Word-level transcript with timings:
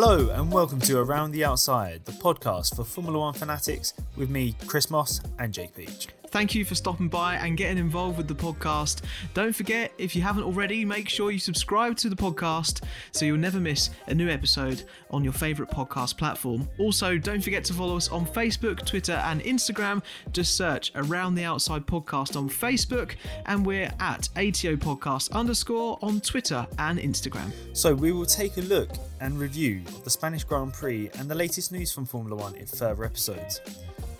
Hello 0.00 0.28
and 0.28 0.52
welcome 0.52 0.78
to 0.82 1.00
Around 1.00 1.32
the 1.32 1.44
Outside, 1.44 2.04
the 2.04 2.12
podcast 2.12 2.76
for 2.76 2.84
Formula 2.84 3.18
One 3.18 3.34
fanatics 3.34 3.94
with 4.16 4.30
me, 4.30 4.54
Chris 4.68 4.90
Moss 4.90 5.20
and 5.40 5.52
Jake 5.52 5.74
Beach. 5.74 6.06
Thank 6.30 6.54
you 6.54 6.64
for 6.64 6.74
stopping 6.74 7.08
by 7.08 7.36
and 7.36 7.56
getting 7.56 7.78
involved 7.78 8.18
with 8.18 8.28
the 8.28 8.34
podcast. 8.34 9.00
Don't 9.32 9.54
forget, 9.54 9.92
if 9.96 10.14
you 10.14 10.20
haven't 10.20 10.42
already, 10.42 10.84
make 10.84 11.08
sure 11.08 11.30
you 11.30 11.38
subscribe 11.38 11.96
to 11.98 12.10
the 12.10 12.16
podcast 12.16 12.84
so 13.12 13.24
you'll 13.24 13.38
never 13.38 13.58
miss 13.58 13.88
a 14.08 14.14
new 14.14 14.28
episode 14.28 14.84
on 15.10 15.24
your 15.24 15.32
favourite 15.32 15.72
podcast 15.72 16.18
platform. 16.18 16.68
Also, 16.78 17.16
don't 17.16 17.40
forget 17.40 17.64
to 17.64 17.72
follow 17.72 17.96
us 17.96 18.10
on 18.10 18.26
Facebook, 18.26 18.84
Twitter, 18.84 19.20
and 19.24 19.40
Instagram. 19.42 20.02
Just 20.32 20.54
search 20.54 20.92
Around 20.94 21.34
the 21.34 21.44
Outside 21.44 21.86
Podcast 21.86 22.36
on 22.36 22.50
Facebook, 22.50 23.16
and 23.46 23.64
we're 23.64 23.90
at 23.98 24.28
ATO 24.36 24.76
Podcast 24.76 25.32
underscore 25.32 25.98
on 26.02 26.20
Twitter 26.20 26.66
and 26.78 26.98
Instagram. 26.98 27.50
So, 27.72 27.94
we 27.94 28.12
will 28.12 28.26
take 28.26 28.58
a 28.58 28.62
look 28.62 28.90
and 29.20 29.38
review 29.38 29.80
of 29.88 30.04
the 30.04 30.10
Spanish 30.10 30.44
Grand 30.44 30.74
Prix 30.74 31.10
and 31.18 31.30
the 31.30 31.34
latest 31.34 31.72
news 31.72 31.90
from 31.90 32.04
Formula 32.04 32.36
One 32.36 32.54
in 32.54 32.66
further 32.66 33.04
episodes. 33.04 33.60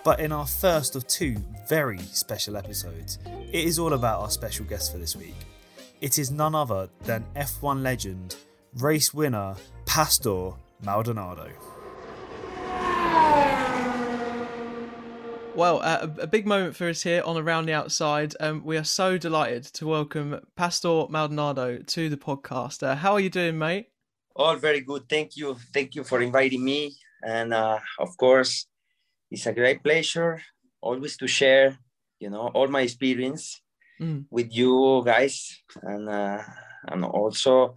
But 0.04 0.20
in 0.20 0.32
our 0.32 0.46
first 0.46 0.96
of 0.96 1.06
two 1.06 1.36
very 1.68 1.98
special 1.98 2.56
episodes, 2.56 3.18
it 3.52 3.64
is 3.64 3.78
all 3.78 3.92
about 3.92 4.20
our 4.20 4.30
special 4.30 4.64
guest 4.64 4.92
for 4.92 4.98
this 4.98 5.16
week. 5.16 5.34
It 6.00 6.18
is 6.18 6.30
none 6.30 6.54
other 6.54 6.88
than 7.02 7.24
F1 7.34 7.82
legend, 7.82 8.36
race 8.74 9.12
winner, 9.12 9.56
Pastor 9.86 10.52
Maldonado. 10.82 11.50
Well, 15.56 15.80
uh, 15.82 16.06
a 16.20 16.26
big 16.28 16.46
moment 16.46 16.76
for 16.76 16.88
us 16.88 17.02
here 17.02 17.20
on 17.24 17.36
Around 17.36 17.66
the 17.66 17.72
Outside. 17.72 18.32
Um, 18.38 18.62
we 18.64 18.76
are 18.76 18.84
so 18.84 19.18
delighted 19.18 19.64
to 19.74 19.88
welcome 19.88 20.40
Pastor 20.54 21.06
Maldonado 21.08 21.78
to 21.78 22.08
the 22.08 22.16
podcast. 22.16 22.84
Uh, 22.84 22.94
how 22.94 23.14
are 23.14 23.20
you 23.20 23.28
doing, 23.28 23.58
mate? 23.58 23.88
All 24.36 24.54
very 24.54 24.80
good. 24.80 25.08
Thank 25.08 25.36
you. 25.36 25.56
Thank 25.74 25.96
you 25.96 26.04
for 26.04 26.22
inviting 26.22 26.64
me. 26.64 26.94
And 27.24 27.52
uh, 27.52 27.80
of 27.98 28.16
course, 28.18 28.67
it's 29.30 29.46
a 29.46 29.52
great 29.52 29.82
pleasure 29.82 30.40
always 30.80 31.16
to 31.16 31.26
share, 31.26 31.76
you 32.20 32.30
know, 32.30 32.48
all 32.54 32.68
my 32.68 32.82
experience 32.82 33.60
mm. 34.00 34.24
with 34.30 34.54
you 34.54 35.02
guys, 35.04 35.62
and 35.82 36.08
uh, 36.08 36.42
and 36.88 37.04
also 37.04 37.74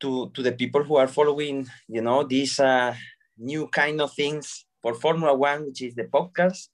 to 0.00 0.30
to 0.34 0.42
the 0.42 0.52
people 0.52 0.82
who 0.82 0.96
are 0.96 1.08
following, 1.08 1.66
you 1.88 2.02
know, 2.02 2.22
these 2.22 2.60
uh, 2.60 2.94
new 3.36 3.66
kind 3.68 4.00
of 4.00 4.12
things 4.12 4.66
for 4.82 4.94
Formula 4.94 5.34
One, 5.34 5.66
which 5.66 5.82
is 5.82 5.94
the 5.94 6.04
podcast. 6.04 6.68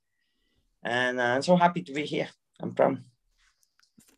And 0.83 1.19
uh, 1.19 1.34
I'm 1.34 1.43
so 1.43 1.56
happy 1.56 1.83
to 1.83 1.93
be 1.93 2.05
here. 2.05 2.28
I'm 2.61 2.75
proud 2.75 2.99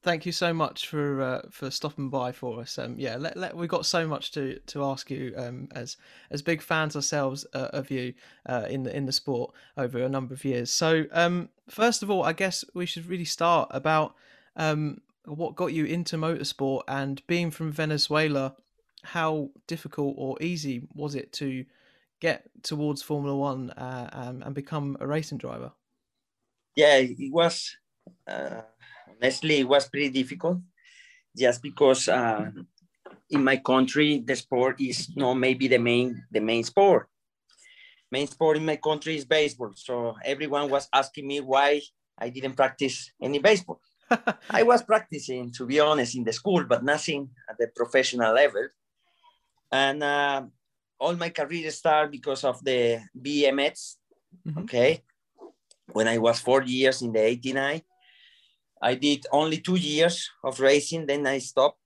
thank 0.06 0.24
you 0.24 0.30
so 0.30 0.54
much 0.54 0.86
for 0.86 1.20
uh, 1.20 1.42
for 1.50 1.68
stopping 1.68 2.08
by 2.08 2.30
for 2.30 2.60
us. 2.60 2.78
Um, 2.78 2.94
yeah, 2.96 3.16
let, 3.16 3.36
let, 3.36 3.56
we've 3.56 3.68
got 3.68 3.84
so 3.84 4.06
much 4.06 4.30
to 4.32 4.60
to 4.60 4.84
ask 4.84 5.10
you 5.10 5.34
um, 5.36 5.68
as 5.74 5.96
as 6.30 6.42
big 6.42 6.62
fans 6.62 6.94
ourselves 6.94 7.44
uh, 7.52 7.70
of 7.72 7.90
you 7.90 8.14
uh, 8.48 8.66
in 8.70 8.84
the 8.84 8.96
in 8.96 9.04
the 9.06 9.12
sport 9.12 9.52
over 9.76 9.98
a 9.98 10.08
number 10.08 10.32
of 10.32 10.44
years. 10.44 10.70
So 10.70 11.06
um, 11.10 11.48
first 11.68 12.04
of 12.04 12.10
all, 12.10 12.22
I 12.22 12.32
guess 12.32 12.64
we 12.72 12.86
should 12.86 13.06
really 13.06 13.24
start 13.24 13.68
about 13.72 14.14
um, 14.54 15.00
what 15.24 15.56
got 15.56 15.72
you 15.72 15.84
into 15.84 16.16
motorsport 16.16 16.82
and 16.86 17.26
being 17.26 17.50
from 17.50 17.72
Venezuela. 17.72 18.54
How 19.02 19.50
difficult 19.66 20.14
or 20.16 20.40
easy 20.40 20.86
was 20.94 21.14
it 21.16 21.32
to 21.34 21.64
get 22.20 22.48
towards 22.62 23.02
Formula 23.02 23.36
One 23.36 23.70
uh, 23.70 24.08
um, 24.12 24.42
and 24.42 24.54
become 24.54 24.96
a 25.00 25.06
racing 25.06 25.38
driver? 25.38 25.72
Yeah, 26.76 26.96
it 26.96 27.32
was 27.32 27.76
uh, 28.26 28.62
honestly, 29.08 29.60
it 29.60 29.68
was 29.68 29.88
pretty 29.88 30.10
difficult 30.10 30.58
just 31.36 31.62
because 31.62 32.08
uh, 32.08 32.50
in 33.30 33.44
my 33.44 33.58
country, 33.58 34.22
the 34.24 34.36
sport 34.36 34.80
is 34.80 35.14
not 35.16 35.34
maybe 35.34 35.68
the 35.68 35.78
main, 35.78 36.24
the 36.30 36.40
main 36.40 36.64
sport. 36.64 37.08
Main 38.10 38.26
sport 38.26 38.56
in 38.56 38.64
my 38.64 38.76
country 38.76 39.16
is 39.16 39.24
baseball. 39.24 39.72
So 39.74 40.14
everyone 40.24 40.70
was 40.70 40.88
asking 40.92 41.26
me 41.26 41.40
why 41.40 41.80
I 42.18 42.30
didn't 42.30 42.54
practice 42.54 43.10
any 43.20 43.38
baseball. 43.38 43.80
I 44.50 44.62
was 44.62 44.82
practicing, 44.82 45.52
to 45.52 45.66
be 45.66 45.80
honest, 45.80 46.16
in 46.16 46.24
the 46.24 46.32
school, 46.32 46.64
but 46.64 46.84
nothing 46.84 47.28
at 47.50 47.58
the 47.58 47.68
professional 47.74 48.32
level. 48.32 48.68
And 49.72 50.02
uh, 50.02 50.44
all 51.00 51.16
my 51.16 51.30
career 51.30 51.70
started 51.70 52.12
because 52.12 52.44
of 52.44 52.62
the 52.64 53.00
BMX. 53.20 53.96
Mm-hmm. 54.46 54.58
Okay. 54.60 55.02
When 55.92 56.08
I 56.08 56.18
was 56.18 56.40
four 56.40 56.62
years 56.62 57.02
in 57.02 57.12
the 57.12 57.20
89, 57.20 57.82
I 58.80 58.94
did 58.94 59.26
only 59.32 59.58
two 59.58 59.76
years 59.76 60.30
of 60.44 60.60
racing, 60.60 61.06
then 61.06 61.26
I 61.26 61.38
stopped 61.38 61.80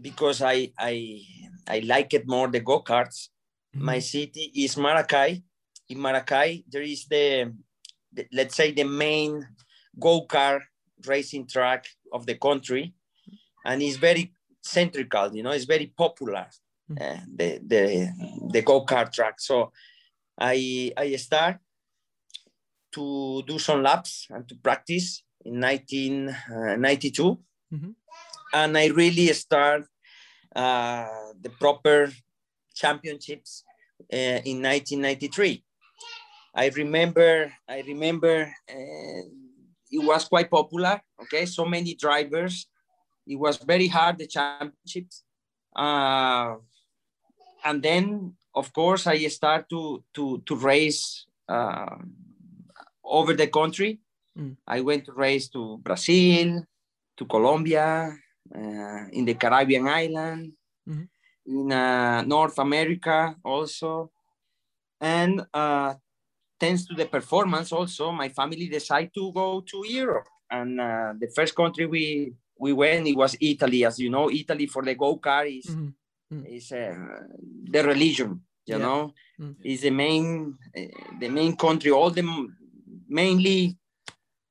because 0.00 0.42
I 0.42 0.72
I 0.78 1.20
I 1.68 1.80
like 1.80 2.14
it 2.14 2.26
more 2.26 2.48
the 2.48 2.60
go 2.60 2.80
karts. 2.82 3.28
Mm-hmm. 3.74 3.84
My 3.84 3.98
city 3.98 4.52
is 4.54 4.76
Maracay. 4.76 5.42
In 5.88 5.98
Maracay, 5.98 6.64
there 6.68 6.82
is 6.82 7.06
the, 7.06 7.52
the 8.12 8.26
let's 8.32 8.56
say 8.56 8.72
the 8.72 8.84
main 8.84 9.46
go 9.98 10.26
kart 10.26 10.62
racing 11.06 11.46
track 11.46 11.86
of 12.12 12.26
the 12.26 12.34
country, 12.34 12.94
and 13.64 13.82
it's 13.82 13.96
very 13.96 14.32
centrical. 14.62 15.34
You 15.34 15.42
know, 15.42 15.52
it's 15.52 15.64
very 15.64 15.86
popular. 15.86 16.46
Mm-hmm. 16.90 17.02
Uh, 17.02 17.20
the 17.34 17.60
the 17.66 18.12
the 18.52 18.62
go 18.62 18.84
kart 18.84 19.12
track. 19.12 19.40
So 19.40 19.72
I 20.38 20.92
I 20.96 21.16
start 21.16 21.58
to 22.92 23.42
do 23.46 23.58
some 23.58 23.82
laps 23.82 24.26
and 24.30 24.48
to 24.48 24.54
practice 24.56 25.22
in 25.46 25.60
1992. 25.60 27.22
Uh, 27.22 27.34
mm-hmm. 27.74 27.90
And 28.52 28.78
I 28.78 28.86
really 28.86 29.32
start 29.32 29.84
uh, 30.54 31.06
the 31.40 31.50
proper 31.50 32.10
championships 32.74 33.64
uh, 34.12 34.42
in 34.44 34.62
1993. 34.62 35.62
I 36.54 36.68
remember, 36.70 37.52
I 37.68 37.82
remember 37.86 38.52
uh, 38.68 39.22
it 39.90 40.02
was 40.02 40.24
quite 40.24 40.50
popular. 40.50 41.00
Okay, 41.22 41.46
so 41.46 41.64
many 41.64 41.94
drivers. 41.94 42.66
It 43.26 43.36
was 43.36 43.56
very 43.58 43.88
hard 43.88 44.18
the 44.18 44.26
championships, 44.26 45.24
uh, 45.74 46.54
and 47.64 47.82
then 47.82 48.34
of 48.54 48.72
course 48.72 49.06
I 49.06 49.18
start 49.26 49.68
to 49.70 50.04
to 50.14 50.42
to 50.46 50.54
race 50.54 51.26
uh, 51.48 51.96
over 53.04 53.34
the 53.34 53.48
country. 53.48 54.00
Mm. 54.36 54.56
I 54.66 54.80
went 54.80 55.06
to 55.06 55.12
race 55.12 55.48
to 55.48 55.78
Brazil, 55.78 56.62
to 57.16 57.24
Colombia, 57.24 58.12
uh, 58.54 59.04
in 59.12 59.24
the 59.24 59.34
Caribbean 59.34 59.88
island, 59.88 60.52
mm-hmm. 60.88 61.04
in 61.46 61.72
uh, 61.72 62.22
North 62.22 62.58
America 62.58 63.34
also. 63.42 64.10
And 65.00 65.44
uh, 65.52 65.94
thanks 66.60 66.84
to 66.86 66.94
the 66.94 67.06
performance 67.06 67.72
also, 67.72 68.12
my 68.12 68.28
family 68.28 68.68
decided 68.68 69.12
to 69.14 69.32
go 69.32 69.60
to 69.60 69.86
Europe. 69.86 70.28
And 70.50 70.80
uh, 70.80 71.14
the 71.18 71.28
first 71.34 71.54
country 71.54 71.86
we, 71.86 72.34
we 72.58 72.72
went, 72.72 73.06
it 73.06 73.16
was 73.16 73.36
Italy. 73.40 73.84
As 73.84 73.98
you 73.98 74.10
know, 74.10 74.30
Italy 74.30 74.66
for 74.66 74.82
the 74.84 74.94
go-kart 74.94 75.58
is, 75.58 75.66
mm-hmm. 75.66 76.46
is 76.46 76.72
uh, 76.72 76.94
the 77.64 77.82
religion, 77.82 78.40
you 78.66 78.76
yeah. 78.76 78.78
know, 78.78 79.14
mm-hmm. 79.40 79.62
is 79.64 79.80
the 79.80 79.90
main, 79.90 80.56
uh, 80.76 80.80
the 81.20 81.28
main 81.28 81.56
country, 81.56 81.90
all 81.90 82.10
the 82.10 82.24
mainly 83.08 83.76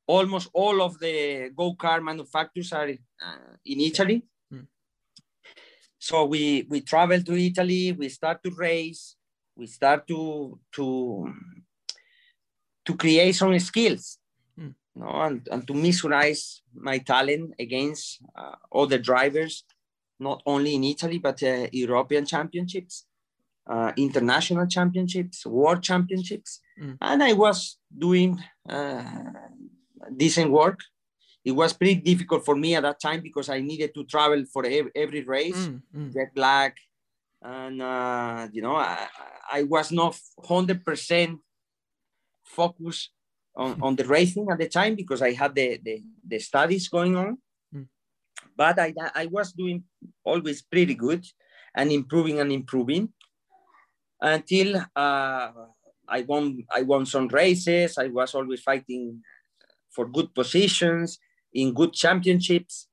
almost 0.07 0.49
all 0.53 0.81
of 0.81 0.99
the 0.99 1.51
go-kart 1.55 2.03
manufacturers 2.03 2.71
are 2.73 2.89
uh, 2.89 3.55
in 3.65 3.79
Italy. 3.79 4.23
Mm. 4.53 4.67
So 5.97 6.25
we, 6.25 6.65
we 6.69 6.81
travel 6.81 7.21
to 7.21 7.33
Italy, 7.33 7.91
we 7.91 8.09
start 8.09 8.43
to 8.43 8.51
race, 8.51 9.15
we 9.55 9.67
start 9.67 10.07
to, 10.07 10.59
to, 10.73 11.33
to 12.85 12.95
create 12.95 13.33
some 13.35 13.57
skills 13.59 14.19
mm. 14.59 14.73
you 14.95 15.01
know, 15.01 15.21
and, 15.21 15.47
and 15.51 15.67
to 15.67 15.73
mesmerize 15.73 16.61
my 16.73 16.99
talent 16.99 17.53
against 17.59 18.19
uh, 18.37 18.55
other 18.73 18.99
drivers, 18.99 19.63
not 20.19 20.41
only 20.45 20.75
in 20.75 20.83
Italy, 20.83 21.17
but 21.17 21.41
uh, 21.43 21.67
European 21.71 22.25
championships. 22.25 23.05
Uh, 23.67 23.91
international 23.97 24.67
championships, 24.67 25.43
world 25.43 25.81
championships, 25.81 26.61
mm. 26.79 26.95
and 27.01 27.23
I 27.23 27.33
was 27.33 27.79
doing 27.97 28.39
uh, 28.69 29.03
decent 30.15 30.51
work. 30.51 30.79
It 31.43 31.51
was 31.51 31.73
pretty 31.73 31.95
difficult 31.95 32.43
for 32.43 32.55
me 32.55 32.75
at 32.75 32.83
that 32.83 32.99
time 32.99 33.21
because 33.21 33.49
I 33.49 33.61
needed 33.61 33.93
to 33.93 34.03
travel 34.05 34.43
for 34.51 34.65
every, 34.65 35.23
race, 35.23 35.67
mm, 35.67 35.81
mm. 35.95 36.13
jet 36.13 36.31
lag, 36.35 36.73
and 37.41 37.81
uh, 37.81 38.47
you 38.51 38.63
know 38.63 38.75
I, 38.75 39.07
I 39.51 39.63
was 39.63 39.91
not 39.91 40.17
hundred 40.43 40.83
percent 40.83 41.39
focused 42.43 43.11
on, 43.55 43.79
on 43.81 43.95
the 43.95 44.05
racing 44.05 44.47
at 44.49 44.57
the 44.57 44.67
time 44.67 44.95
because 44.95 45.21
I 45.21 45.33
had 45.33 45.53
the 45.53 45.79
the, 45.83 46.01
the 46.27 46.39
studies 46.39 46.89
going 46.89 47.15
on. 47.15 47.37
Mm. 47.73 47.87
But 48.57 48.79
I 48.79 48.93
I 49.13 49.27
was 49.27 49.53
doing 49.53 49.83
always 50.23 50.63
pretty 50.63 50.95
good 50.95 51.23
and 51.75 51.91
improving 51.91 52.39
and 52.39 52.51
improving 52.51 53.13
until 54.21 54.77
uh, 54.95 55.51
I 56.07 56.21
won 56.21 56.63
I 56.73 56.81
won 56.81 57.05
some 57.05 57.27
races. 57.27 57.97
I 57.97 58.07
was 58.07 58.33
always 58.33 58.61
fighting 58.61 59.21
for 59.95 60.05
good 60.07 60.33
positions 60.35 61.19
in 61.53 61.73
good 61.73 61.93
championships. 61.93 62.87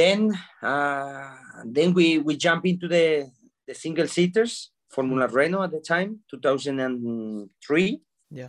then 0.00 0.20
uh, 0.62 1.34
then 1.64 1.94
we, 1.94 2.18
we 2.18 2.36
jump 2.36 2.62
into 2.66 2.86
the, 2.88 3.30
the 3.66 3.74
single 3.74 4.06
seaters 4.06 4.72
Formula 4.92 5.26
Renault 5.26 5.64
at 5.64 5.72
the 5.72 5.80
time, 5.80 6.20
2003. 6.30 8.00
Yeah. 8.30 8.48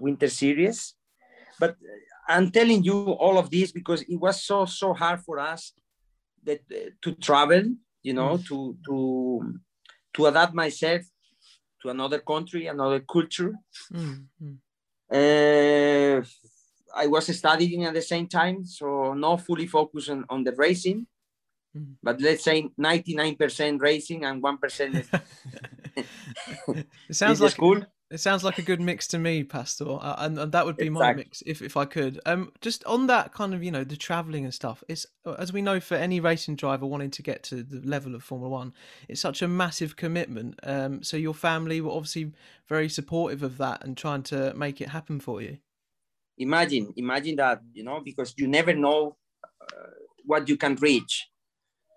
Winter 0.00 0.28
Series. 0.28 0.94
But 1.58 1.76
I'm 2.28 2.50
telling 2.50 2.84
you 2.84 3.12
all 3.12 3.38
of 3.38 3.50
this 3.50 3.72
because 3.72 4.02
it 4.02 4.16
was 4.16 4.44
so 4.44 4.66
so 4.66 4.92
hard 4.92 5.20
for 5.20 5.38
us 5.38 5.72
that 6.44 6.60
uh, 6.70 6.90
to 7.02 7.12
travel, 7.12 7.62
you 8.02 8.12
know, 8.12 8.36
mm. 8.36 8.46
to 8.46 8.76
to 8.86 8.96
to 10.14 10.26
adapt 10.26 10.54
myself 10.54 11.02
to 11.82 11.88
another 11.90 12.20
country, 12.20 12.66
another 12.66 13.00
culture. 13.00 13.54
Mm. 13.92 14.26
Uh, 15.10 16.22
I 16.96 17.06
was 17.06 17.36
studying 17.36 17.84
at 17.84 17.94
the 17.94 18.02
same 18.02 18.28
time, 18.28 18.64
so 18.64 19.14
not 19.14 19.42
fully 19.42 19.66
focused 19.66 20.10
on, 20.10 20.24
on 20.28 20.44
the 20.44 20.52
racing, 20.52 21.06
mm. 21.76 21.94
but 22.02 22.20
let's 22.20 22.44
say 22.44 22.68
99% 22.78 23.80
racing 23.80 24.24
and 24.24 24.42
1% 24.42 25.22
it 25.96 26.86
sounds 27.10 27.40
like 27.40 27.52
school. 27.52 27.84
It 28.14 28.20
sounds 28.20 28.44
like 28.44 28.58
a 28.58 28.62
good 28.62 28.80
mix 28.80 29.08
to 29.08 29.18
me, 29.18 29.42
Pastor, 29.42 29.98
uh, 30.00 30.14
and, 30.18 30.38
and 30.38 30.52
that 30.52 30.64
would 30.64 30.76
be 30.76 30.86
exactly. 30.86 31.04
my 31.04 31.14
mix 31.14 31.42
if, 31.46 31.60
if 31.60 31.76
I 31.76 31.84
could. 31.84 32.20
Um, 32.24 32.52
just 32.60 32.84
on 32.84 33.08
that 33.08 33.32
kind 33.32 33.52
of 33.52 33.64
you 33.64 33.72
know 33.72 33.82
the 33.82 33.96
traveling 33.96 34.44
and 34.44 34.54
stuff. 34.54 34.84
It's 34.88 35.04
uh, 35.26 35.32
as 35.32 35.52
we 35.52 35.60
know 35.60 35.80
for 35.80 35.96
any 35.96 36.20
racing 36.20 36.54
driver 36.54 36.86
wanting 36.86 37.10
to 37.10 37.22
get 37.22 37.42
to 37.44 37.64
the 37.64 37.80
level 37.80 38.14
of 38.14 38.22
Formula 38.22 38.48
One, 38.48 38.72
it's 39.08 39.20
such 39.20 39.42
a 39.42 39.48
massive 39.48 39.96
commitment. 39.96 40.60
Um, 40.62 41.02
so 41.02 41.16
your 41.16 41.34
family 41.34 41.80
were 41.80 41.90
obviously 41.90 42.30
very 42.68 42.88
supportive 42.88 43.42
of 43.42 43.58
that 43.58 43.84
and 43.84 43.96
trying 43.96 44.22
to 44.24 44.54
make 44.54 44.80
it 44.80 44.90
happen 44.90 45.18
for 45.18 45.42
you. 45.42 45.58
Imagine, 46.38 46.92
imagine 46.96 47.34
that 47.34 47.62
you 47.72 47.82
know 47.82 47.98
because 47.98 48.32
you 48.36 48.46
never 48.46 48.74
know 48.74 49.16
uh, 49.60 49.90
what 50.24 50.48
you 50.48 50.56
can 50.56 50.76
reach 50.76 51.26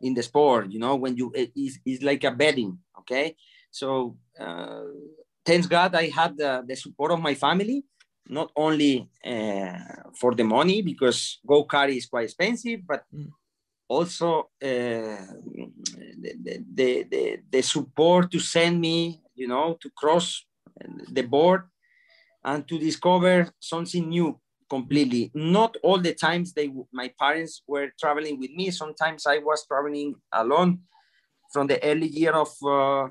in 0.01 0.15
the 0.15 0.23
sport. 0.23 0.71
You 0.71 0.79
know 0.79 0.95
when 0.95 1.15
you 1.15 1.31
it's, 1.35 1.77
it's 1.85 2.01
like 2.01 2.23
a 2.23 2.31
betting. 2.31 2.79
Okay, 3.01 3.35
so. 3.69 4.17
Uh, 4.39 4.81
thanks 5.47 5.65
God 5.65 5.95
I 5.95 6.09
had 6.09 6.37
the, 6.37 6.63
the 6.67 6.75
support 6.75 7.11
of 7.11 7.21
my 7.21 7.33
family, 7.33 7.85
not 8.27 8.51
only 8.55 9.09
uh, 9.25 9.79
for 10.19 10.35
the 10.35 10.43
money 10.43 10.81
because 10.81 11.39
go 11.47 11.63
kart 11.63 11.95
is 11.95 12.05
quite 12.05 12.25
expensive, 12.25 12.81
but 12.85 13.05
mm. 13.15 13.29
also 13.87 14.49
uh, 14.61 15.23
the, 16.23 16.63
the, 16.75 17.05
the, 17.09 17.39
the 17.49 17.61
support 17.61 18.29
to 18.31 18.39
send 18.39 18.81
me, 18.81 19.21
you 19.35 19.47
know, 19.47 19.77
to 19.81 19.89
cross 19.91 20.45
the 21.11 21.23
board 21.23 21.61
and 22.43 22.67
to 22.67 22.77
discover 22.77 23.49
something 23.59 24.09
new 24.09 24.37
completely. 24.69 25.31
Not 25.33 25.77
all 25.81 25.99
the 25.99 26.13
times 26.13 26.51
they 26.51 26.69
my 26.91 27.09
parents 27.17 27.63
were 27.65 27.87
traveling 27.97 28.37
with 28.37 28.51
me. 28.51 28.69
Sometimes 28.71 29.25
I 29.25 29.37
was 29.37 29.65
traveling 29.65 30.15
alone 30.33 30.79
from 31.53 31.67
the 31.67 31.81
early 31.81 32.07
year 32.07 32.33
of 32.33 32.51
uh, 32.65 33.07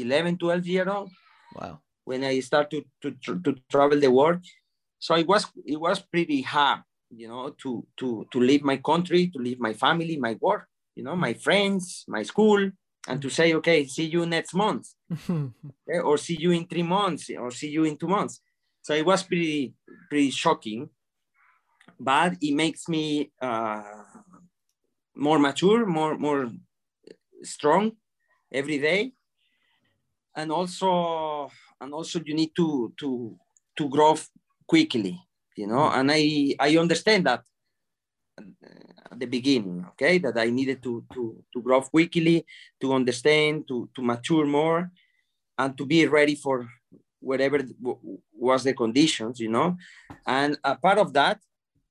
11, 0.00 0.38
12 0.38 0.66
year 0.66 0.88
old. 0.88 1.10
Wow. 1.54 1.80
When 2.04 2.24
I 2.24 2.40
started 2.40 2.84
to, 3.02 3.10
to, 3.24 3.38
to 3.40 3.56
travel 3.70 4.00
the 4.00 4.10
world. 4.10 4.44
So 4.98 5.14
it 5.14 5.26
was, 5.26 5.46
it 5.64 5.78
was 5.78 6.00
pretty 6.00 6.42
hard, 6.42 6.80
you 7.10 7.28
know, 7.28 7.50
to, 7.62 7.86
to, 7.98 8.26
to 8.32 8.40
leave 8.40 8.62
my 8.62 8.78
country, 8.78 9.28
to 9.28 9.38
leave 9.38 9.60
my 9.60 9.72
family, 9.72 10.16
my 10.16 10.36
work, 10.40 10.66
you 10.96 11.04
know, 11.04 11.14
my 11.14 11.34
friends, 11.34 12.04
my 12.08 12.22
school, 12.24 12.70
and 13.06 13.22
to 13.22 13.30
say, 13.30 13.54
okay, 13.54 13.86
see 13.86 14.06
you 14.06 14.26
next 14.26 14.54
month, 14.54 14.88
okay? 15.30 16.00
or 16.04 16.18
see 16.18 16.36
you 16.38 16.50
in 16.50 16.66
three 16.66 16.82
months, 16.82 17.30
or 17.30 17.50
see 17.50 17.70
you 17.70 17.84
in 17.84 17.96
two 17.96 18.08
months. 18.08 18.40
So 18.82 18.94
it 18.94 19.06
was 19.06 19.22
pretty, 19.22 19.74
pretty 20.08 20.30
shocking, 20.30 20.90
but 22.00 22.34
it 22.40 22.54
makes 22.54 22.88
me 22.88 23.30
uh, 23.40 23.82
more 25.14 25.38
mature, 25.38 25.86
more, 25.86 26.18
more 26.18 26.50
strong 27.42 27.92
every 28.52 28.78
day 28.78 29.12
and 30.38 30.52
also 30.52 31.50
and 31.80 31.92
also 31.92 32.22
you 32.24 32.34
need 32.34 32.54
to 32.54 32.94
to 32.96 33.34
to 33.76 33.88
grow 33.88 34.14
quickly 34.66 35.18
you 35.56 35.66
know? 35.66 35.90
Mm. 35.90 35.98
and 35.98 36.06
i 36.12 36.22
i 36.60 36.76
understand 36.78 37.26
that 37.26 37.42
at 39.10 39.18
the 39.18 39.26
beginning 39.26 39.84
okay? 39.90 40.18
That 40.18 40.38
i 40.38 40.48
needed 40.50 40.78
to 40.86 41.02
to 41.12 41.42
to 41.52 41.58
grow 41.60 41.82
quickly 41.82 42.46
to 42.80 42.94
understand 42.94 43.66
to 43.66 43.90
to 43.94 44.00
mature 44.02 44.46
more 44.46 44.90
and 45.58 45.76
to 45.76 45.84
be 45.84 46.06
ready 46.06 46.36
for 46.36 46.70
whatever 47.18 47.58
was 48.30 48.62
the 48.62 48.74
conditions 48.74 49.40
you 49.40 49.50
know? 49.50 49.76
And 50.24 50.56
a 50.62 50.76
part 50.76 50.98
of 50.98 51.12
that 51.14 51.42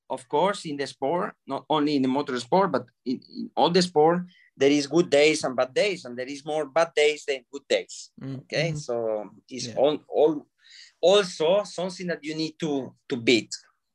of 0.08 0.26
course 0.26 0.64
in 0.64 0.80
the 0.80 0.86
sport 0.86 1.36
not 1.46 1.68
only 1.68 1.96
in 1.96 2.02
the 2.02 2.08
motorsport 2.08 2.72
but 2.72 2.86
in, 3.04 3.20
in 3.28 3.50
all 3.54 3.68
the 3.68 3.82
sport 3.82 4.24
there 4.58 4.70
is 4.70 4.86
good 4.86 5.08
days 5.08 5.44
and 5.44 5.54
bad 5.54 5.72
days 5.72 6.04
and 6.04 6.18
there 6.18 6.26
is 6.26 6.44
more 6.44 6.66
bad 6.66 6.90
days 6.94 7.24
than 7.24 7.44
good 7.50 7.66
days 7.68 8.10
mm, 8.20 8.38
okay 8.40 8.68
mm-hmm. 8.68 8.76
so 8.76 9.30
it's 9.48 9.68
yeah. 9.68 9.76
all, 9.76 9.98
all 10.08 10.46
also 11.00 11.62
something 11.62 12.08
that 12.08 12.22
you 12.22 12.34
need 12.34 12.54
to 12.58 12.92
to 13.08 13.16
beat 13.16 13.54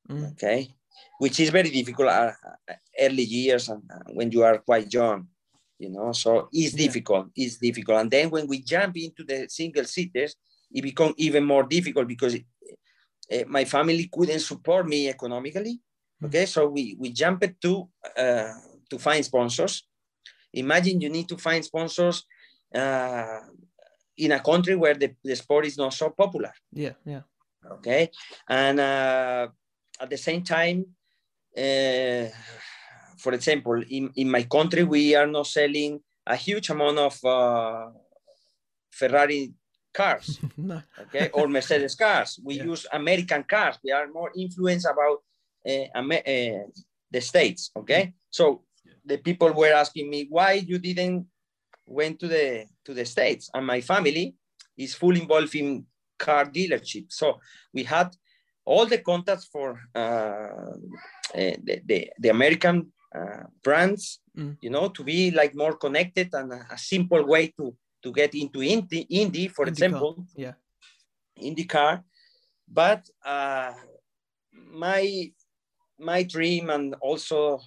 mm. 0.09 0.31
okay 0.31 0.73
which 1.19 1.39
is 1.39 1.49
very 1.49 1.69
difficult 1.69 2.09
uh, 2.09 2.31
uh 2.69 2.75
early 2.99 3.23
years 3.23 3.67
and 3.69 3.83
uh, 3.91 4.07
when 4.13 4.31
you 4.31 4.41
are 4.43 4.57
quite 4.59 4.91
young 4.93 5.27
you 5.77 5.89
know 5.89 6.11
so 6.13 6.47
it's 6.51 6.73
yeah. 6.73 6.85
difficult 6.85 7.27
it's 7.35 7.57
difficult 7.57 7.99
and 7.99 8.09
then 8.09 8.29
when 8.29 8.47
we 8.47 8.61
jump 8.61 8.95
into 8.95 9.23
the 9.23 9.47
single 9.49 9.83
seaters 9.83 10.35
it 10.71 10.81
becomes 10.81 11.13
even 11.17 11.43
more 11.43 11.63
difficult 11.63 12.07
because 12.07 12.35
it, 12.35 12.45
uh, 13.33 13.43
my 13.47 13.65
family 13.65 14.09
couldn't 14.11 14.39
support 14.39 14.87
me 14.87 15.09
economically 15.09 15.75
mm. 16.21 16.27
okay 16.27 16.45
so 16.45 16.67
we 16.67 16.95
we 16.97 17.11
jumped 17.11 17.59
to 17.61 17.89
uh, 18.17 18.53
to 18.89 18.97
find 18.97 19.25
sponsors 19.25 19.83
Imagine 20.53 21.01
you 21.01 21.09
need 21.09 21.27
to 21.29 21.37
find 21.37 21.63
sponsors 21.63 22.23
uh, 22.73 23.39
in 24.17 24.31
a 24.31 24.39
country 24.39 24.75
where 24.75 24.93
the, 24.93 25.15
the 25.23 25.35
sport 25.35 25.65
is 25.65 25.77
not 25.77 25.93
so 25.93 26.09
popular. 26.09 26.51
Yeah, 26.71 26.93
yeah. 27.05 27.21
Okay. 27.71 28.09
And 28.47 28.79
uh, 28.79 29.47
at 29.99 30.09
the 30.09 30.17
same 30.17 30.43
time, 30.43 30.85
uh, 31.57 32.27
for 33.17 33.33
example, 33.33 33.81
in, 33.89 34.11
in 34.15 34.29
my 34.29 34.43
country, 34.43 34.83
we 34.83 35.15
are 35.15 35.27
not 35.27 35.47
selling 35.47 35.99
a 36.25 36.35
huge 36.35 36.69
amount 36.69 36.97
of 36.99 37.25
uh, 37.25 37.89
Ferrari 38.91 39.53
cars, 39.93 40.39
no. 40.57 40.81
okay, 40.99 41.29
or 41.33 41.47
Mercedes 41.47 41.95
cars. 41.95 42.39
We 42.43 42.55
yeah. 42.55 42.63
use 42.65 42.85
American 42.91 43.43
cars. 43.43 43.77
We 43.83 43.91
are 43.91 44.07
more 44.07 44.31
influenced 44.35 44.87
about 44.87 45.23
uh, 45.67 45.99
uh, 45.99 46.67
the 47.11 47.21
states, 47.21 47.71
okay. 47.77 48.13
So 48.29 48.63
the 49.05 49.17
people 49.17 49.51
were 49.53 49.73
asking 49.73 50.09
me 50.09 50.27
why 50.29 50.53
you 50.53 50.77
didn't 50.79 51.27
went 51.85 52.19
to 52.19 52.27
the 52.27 52.65
to 52.85 52.93
the 52.93 53.05
states? 53.05 53.49
And 53.53 53.65
my 53.65 53.81
family 53.81 54.35
is 54.77 54.95
fully 54.95 55.21
involved 55.21 55.55
in 55.55 55.85
car 56.17 56.45
dealership. 56.45 57.05
So 57.09 57.39
we 57.73 57.83
had 57.83 58.15
all 58.65 58.85
the 58.85 58.99
contacts 58.99 59.45
for 59.45 59.79
uh, 59.93 60.71
eh, 61.35 61.57
the, 61.61 61.81
the, 61.85 62.09
the 62.17 62.29
american 62.29 62.93
uh, 63.13 63.43
brands 63.61 64.21
mm. 64.37 64.55
you 64.61 64.69
know 64.69 64.87
to 64.87 65.03
be 65.03 65.31
like 65.31 65.53
more 65.53 65.75
connected 65.75 66.29
and 66.33 66.53
a, 66.53 66.65
a 66.71 66.77
simple 66.77 67.25
way 67.25 67.47
to 67.57 67.75
to 68.03 68.11
get 68.11 68.35
into 68.35 68.61
Indy, 68.61 69.01
Indy 69.09 69.47
for 69.47 69.65
example. 69.65 70.25
yeah. 70.35 70.53
Car. 71.67 72.03
But 72.67 73.09
uh, 73.25 73.73
my 74.51 75.31
my 75.99 76.23
dream 76.23 76.69
and 76.69 76.95
also 77.01 77.59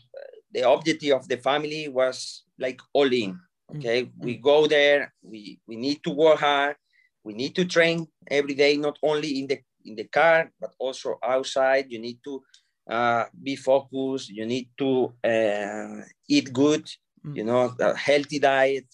the 0.57 0.69
objective 0.69 1.13
of 1.13 1.29
the 1.29 1.37
family 1.37 1.87
was 1.89 2.45
like 2.59 2.81
all 2.95 3.13
in. 3.13 3.39
Okay, 3.77 4.05
mm-hmm. 4.05 4.25
we 4.25 4.37
go 4.39 4.67
there. 4.67 5.13
We 5.23 5.61
we 5.69 5.77
need 5.77 6.01
to 6.05 6.11
work 6.11 6.41
hard. 6.41 6.77
We 7.25 7.35
need 7.35 7.55
to 7.57 7.65
train 7.67 8.07
every 8.31 8.55
day, 8.55 8.77
not 8.77 8.97
only 9.03 9.41
in 9.41 9.47
the 9.49 9.59
in 9.85 9.95
the 9.97 10.09
car 10.09 10.51
but 10.59 10.73
also 10.79 11.19
outside. 11.23 11.87
You 11.93 11.99
need 11.99 12.19
to 12.25 12.43
uh, 12.89 13.25
be 13.37 13.57
focused. 13.57 14.31
You 14.31 14.47
need 14.47 14.69
to 14.79 15.13
uh, 15.23 16.01
eat 16.29 16.53
good. 16.53 16.85
Mm-hmm. 16.87 17.37
You 17.37 17.45
know, 17.45 17.75
a 17.81 17.97
healthy 17.97 18.39
diet, 18.39 18.87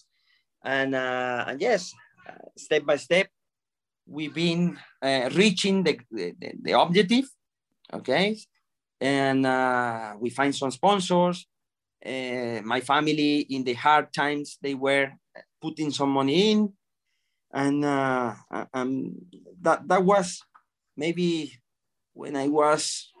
and 0.65 0.95
uh, 0.95 1.45
and 1.47 1.61
yes, 1.61 1.93
step 2.57 2.83
by 2.83 2.97
step, 2.97 3.27
we've 4.07 4.33
been 4.33 4.77
uh, 5.01 5.29
reaching 5.33 5.83
the, 5.83 5.99
the 6.11 6.33
the 6.61 6.73
objective. 6.73 7.25
Okay, 7.93 8.35
and 8.99 9.45
uh, 9.45 10.15
we 10.19 10.29
find 10.29 10.55
some 10.55 10.71
sponsors. 10.71 11.45
Uh, 12.05 12.61
my 12.63 12.81
family 12.81 13.41
in 13.49 13.63
the 13.63 13.73
hard 13.73 14.11
times 14.13 14.57
they 14.61 14.75
were 14.75 15.11
putting 15.61 15.89
some 15.91 16.09
money 16.09 16.51
in, 16.51 16.73
and 17.53 17.85
uh, 17.85 18.35
um, 18.73 19.15
that 19.61 19.87
that 19.87 20.03
was 20.03 20.41
maybe 20.97 21.53
when 22.13 22.35
I 22.35 22.47
was 22.47 23.11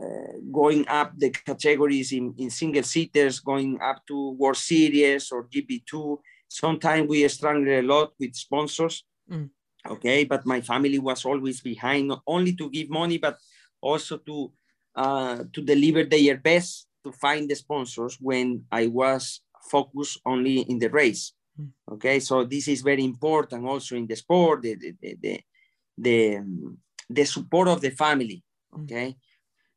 uh, 0.00 0.38
going 0.52 0.86
up 0.88 1.12
the 1.16 1.30
categories 1.30 2.12
in, 2.12 2.34
in 2.38 2.50
single 2.50 2.82
seaters, 2.82 3.40
going 3.40 3.80
up 3.80 4.06
to 4.06 4.32
World 4.32 4.56
Series 4.56 5.32
or 5.32 5.48
GP2. 5.48 6.18
Sometimes 6.48 7.08
we 7.08 7.26
struggled 7.28 7.68
a 7.68 7.82
lot 7.82 8.12
with 8.18 8.34
sponsors. 8.34 9.04
Mm. 9.30 9.50
Okay, 9.88 10.24
but 10.24 10.44
my 10.44 10.60
family 10.60 10.98
was 10.98 11.24
always 11.24 11.60
behind, 11.60 12.08
not 12.08 12.22
only 12.26 12.52
to 12.54 12.68
give 12.70 12.90
money, 12.90 13.18
but 13.18 13.38
also 13.80 14.18
to 14.18 14.52
uh, 14.94 15.44
to 15.52 15.62
deliver 15.62 16.04
their 16.04 16.36
best 16.36 16.87
to 17.08 17.18
find 17.18 17.48
the 17.48 17.54
sponsors 17.54 18.18
when 18.20 18.64
I 18.70 18.86
was 18.86 19.40
focused 19.70 20.20
only 20.24 20.60
in 20.60 20.78
the 20.78 20.90
race. 20.90 21.32
Mm. 21.60 21.70
Okay, 21.94 22.20
so 22.20 22.44
this 22.44 22.68
is 22.68 22.82
very 22.82 23.04
important 23.04 23.66
also 23.66 23.96
in 23.96 24.06
the 24.06 24.16
sport, 24.16 24.62
the 24.62 24.74
the 24.76 24.94
the 25.22 25.40
the, 25.96 26.18
the 27.10 27.24
support 27.24 27.68
of 27.68 27.80
the 27.80 27.90
family. 27.90 28.42
Hmm. 28.72 28.82
Okay, 28.82 29.16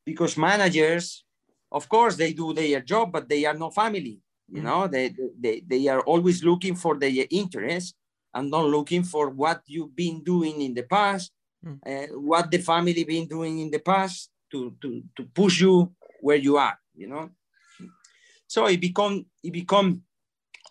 because 0.04 0.36
managers, 0.36 1.24
of 1.70 1.88
course, 1.88 2.16
they 2.16 2.32
do 2.32 2.52
their 2.52 2.80
job, 2.80 3.10
but 3.12 3.28
they 3.28 3.44
are 3.44 3.54
no 3.54 3.70
family. 3.70 4.20
You 4.52 4.60
mm. 4.60 4.64
know, 4.64 4.86
they, 4.86 5.14
they 5.40 5.62
they 5.66 5.88
are 5.88 6.02
always 6.02 6.44
looking 6.44 6.76
for 6.76 6.98
their 6.98 7.26
interest 7.30 7.94
and 8.34 8.50
not 8.50 8.66
looking 8.66 9.02
for 9.02 9.30
what 9.30 9.62
you've 9.66 9.96
been 9.96 10.22
doing 10.22 10.60
in 10.62 10.74
the 10.74 10.84
past, 10.84 11.32
uh, 11.66 12.06
what 12.12 12.50
the 12.50 12.58
family 12.58 13.04
been 13.04 13.26
doing 13.26 13.58
in 13.58 13.70
the 13.70 13.78
past 13.78 14.30
to 14.50 14.76
to 14.82 15.02
to 15.16 15.24
push 15.34 15.60
you 15.60 15.90
where 16.20 16.36
you 16.36 16.56
are. 16.56 16.78
You 17.02 17.08
know, 17.10 17.30
so 18.46 18.66
it 18.70 18.80
become 18.80 19.26
it 19.42 19.52
become 19.52 20.06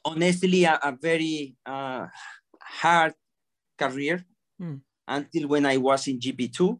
honestly 0.05 0.63
a, 0.63 0.79
a 0.81 0.95
very 0.95 1.55
uh, 1.65 2.07
hard 2.55 3.13
career 3.77 4.23
mm. 4.55 4.79
until 5.07 5.47
when 5.50 5.65
I 5.65 5.75
was 5.75 6.07
in 6.07 6.19
GP2. 6.19 6.79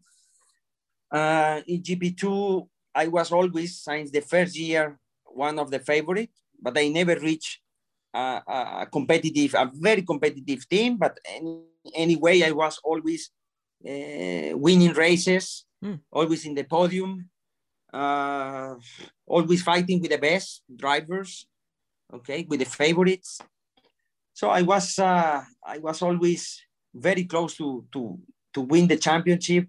Uh, 1.12 1.60
in 1.68 1.82
GP2, 1.82 2.24
I 2.96 3.08
was 3.08 3.32
always, 3.32 3.84
since 3.84 4.12
the 4.12 4.22
first 4.22 4.56
year, 4.56 4.98
one 5.26 5.60
of 5.60 5.70
the 5.70 5.80
favorite, 5.80 6.32
but 6.62 6.78
I 6.78 6.88
never 6.88 7.20
reached 7.20 7.60
a, 8.14 8.42
a 8.48 8.88
competitive, 8.92 9.54
a 9.56 9.70
very 9.74 10.04
competitive 10.04 10.68
team. 10.70 10.98
But 10.98 11.20
any, 11.28 11.64
anyway, 11.94 12.44
I 12.44 12.52
was 12.52 12.80
always 12.84 13.32
uh, 13.86 14.56
winning 14.56 14.94
races, 14.94 15.66
mm. 15.84 16.00
always 16.12 16.46
in 16.46 16.56
the 16.56 16.64
podium, 16.64 17.30
uh, 17.94 18.76
always 19.26 19.62
fighting 19.62 20.02
with 20.02 20.12
the 20.12 20.18
best 20.18 20.64
drivers 20.74 21.46
okay, 22.14 22.46
with 22.48 22.60
the 22.60 22.66
favorites. 22.66 23.40
So 24.34 24.50
I 24.50 24.62
was 24.62 24.98
uh, 25.00 25.44
I 25.66 25.78
was 25.80 26.02
always 26.02 26.62
very 26.94 27.26
close 27.26 27.56
to 27.58 27.86
to 27.94 28.20
to 28.54 28.62
win 28.62 28.88
the 28.88 28.98
championship, 28.98 29.68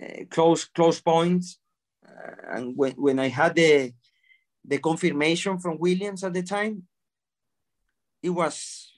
uh, 0.00 0.24
close 0.30 0.64
close 0.64 1.00
points, 1.00 1.58
uh, 2.06 2.56
and 2.56 2.76
when 2.76 2.92
when 2.92 3.18
I 3.18 3.28
had 3.28 3.54
the 3.54 3.92
the 4.64 4.78
confirmation 4.78 5.58
from 5.58 5.78
Williams 5.78 6.24
at 6.24 6.34
the 6.34 6.42
time, 6.42 6.84
it 8.22 8.30
was 8.30 8.92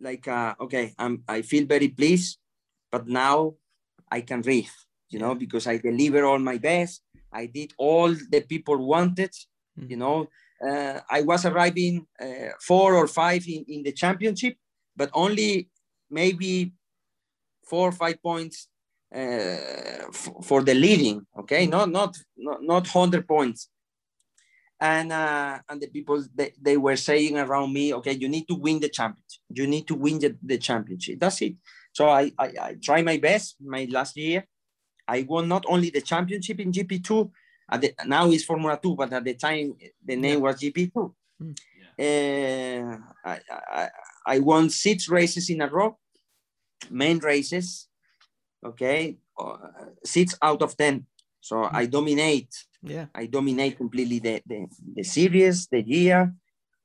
like 0.00 0.26
uh, 0.28 0.54
okay, 0.60 0.94
I'm 0.98 1.22
I 1.28 1.42
feel 1.42 1.66
very 1.66 1.88
pleased, 1.88 2.38
but 2.90 3.06
now 3.06 3.54
I 4.10 4.20
can 4.22 4.40
breathe, 4.40 4.76
you 5.10 5.18
know, 5.18 5.34
because 5.34 5.66
I 5.66 5.78
deliver 5.78 6.24
all 6.24 6.38
my 6.38 6.58
best. 6.58 7.02
I 7.40 7.46
did 7.58 7.70
all 7.86 8.10
the 8.34 8.42
people 8.52 8.78
wanted, 8.94 9.32
mm-hmm. 9.78 9.90
you 9.90 9.98
know 10.02 10.18
uh, 10.64 11.00
I 11.10 11.22
was 11.22 11.44
arriving 11.44 12.06
uh, 12.20 12.50
four 12.60 12.94
or 12.94 13.06
five 13.06 13.46
in, 13.46 13.64
in 13.68 13.82
the 13.82 13.92
championship, 13.92 14.56
but 14.96 15.10
only 15.12 15.68
maybe 16.10 16.72
four 17.68 17.88
or 17.88 17.92
five 17.92 18.22
points 18.22 18.68
uh, 19.14 20.10
for 20.42 20.62
the 20.62 20.74
leading. 20.74 21.26
Okay, 21.38 21.66
not 21.66 21.90
not 21.90 22.16
not 22.36 22.62
not 22.62 22.86
hundred 22.86 23.26
points. 23.26 23.68
And 24.78 25.10
uh, 25.10 25.58
and 25.68 25.80
the 25.80 25.88
people 25.88 26.22
they, 26.34 26.52
they 26.60 26.76
were 26.76 26.96
saying 26.96 27.38
around 27.38 27.72
me, 27.72 27.94
okay, 27.94 28.12
you 28.12 28.28
need 28.28 28.46
to 28.48 28.54
win 28.54 28.80
the 28.80 28.90
championship. 28.90 29.42
You 29.48 29.66
need 29.66 29.86
to 29.88 29.94
win 29.94 30.18
the, 30.18 30.36
the 30.42 30.58
championship. 30.58 31.18
That's 31.18 31.40
it. 31.42 31.54
So 31.92 32.08
I, 32.08 32.30
I 32.38 32.46
I 32.60 32.76
try 32.82 33.02
my 33.02 33.16
best. 33.16 33.56
My 33.60 33.86
last 33.90 34.16
year, 34.16 34.46
I 35.08 35.22
won 35.22 35.48
not 35.48 35.64
only 35.68 35.90
the 35.90 36.00
championship 36.00 36.60
in 36.60 36.72
GP 36.72 37.04
two, 37.04 37.30
the, 37.74 37.94
now 38.06 38.30
it's 38.30 38.44
Formula 38.44 38.78
2, 38.80 38.94
but 38.94 39.12
at 39.12 39.24
the 39.24 39.34
time 39.34 39.74
the 40.04 40.16
name 40.16 40.34
yeah. 40.34 40.36
was 40.36 40.60
GP2. 40.60 41.12
Mm. 41.42 41.56
Uh, 41.98 42.98
I, 43.24 43.40
I, 43.50 43.88
I 44.26 44.38
won 44.38 44.70
six 44.70 45.08
races 45.08 45.50
in 45.50 45.60
a 45.62 45.68
row, 45.68 45.98
main 46.90 47.18
races, 47.18 47.88
okay, 48.64 49.16
uh, 49.38 49.56
six 50.04 50.36
out 50.42 50.62
of 50.62 50.76
10. 50.76 51.06
So 51.40 51.56
mm. 51.56 51.70
I 51.72 51.86
dominate. 51.86 52.54
Yeah. 52.82 53.06
I 53.14 53.26
dominate 53.26 53.76
completely 53.76 54.20
the, 54.20 54.42
the, 54.46 54.66
the 54.94 55.02
series, 55.02 55.66
the 55.66 55.82
year. 55.82 56.32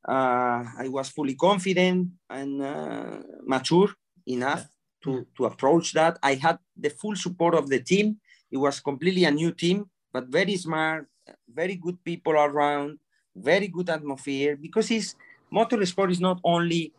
Uh, 0.07 0.63
I 0.79 0.87
was 0.87 1.09
fully 1.09 1.35
confident 1.35 2.09
and 2.27 2.61
uh, 2.61 3.19
mature 3.43 3.89
enough 4.25 4.61
yeah. 4.61 4.80
To, 5.03 5.25
to 5.37 5.45
approach 5.45 5.93
that. 5.93 6.19
I 6.21 6.35
had 6.35 6.59
the 6.77 6.89
full 6.89 7.15
support 7.15 7.55
of 7.55 7.69
the 7.69 7.79
team. 7.79 8.17
It 8.51 8.57
was 8.57 8.79
completely 8.79 9.25
a 9.25 9.31
new 9.31 9.51
team 9.51 9.89
but 10.11 10.27
very 10.27 10.55
smart, 10.57 11.07
very 11.47 11.75
good 11.75 12.03
people 12.03 12.33
around, 12.33 12.99
very 13.35 13.67
good 13.67 13.89
atmosphere 13.89 14.55
because 14.55 14.91
it's 14.91 15.15
motorsport 15.53 16.11
is 16.11 16.19
not 16.19 16.39
only 16.43 16.93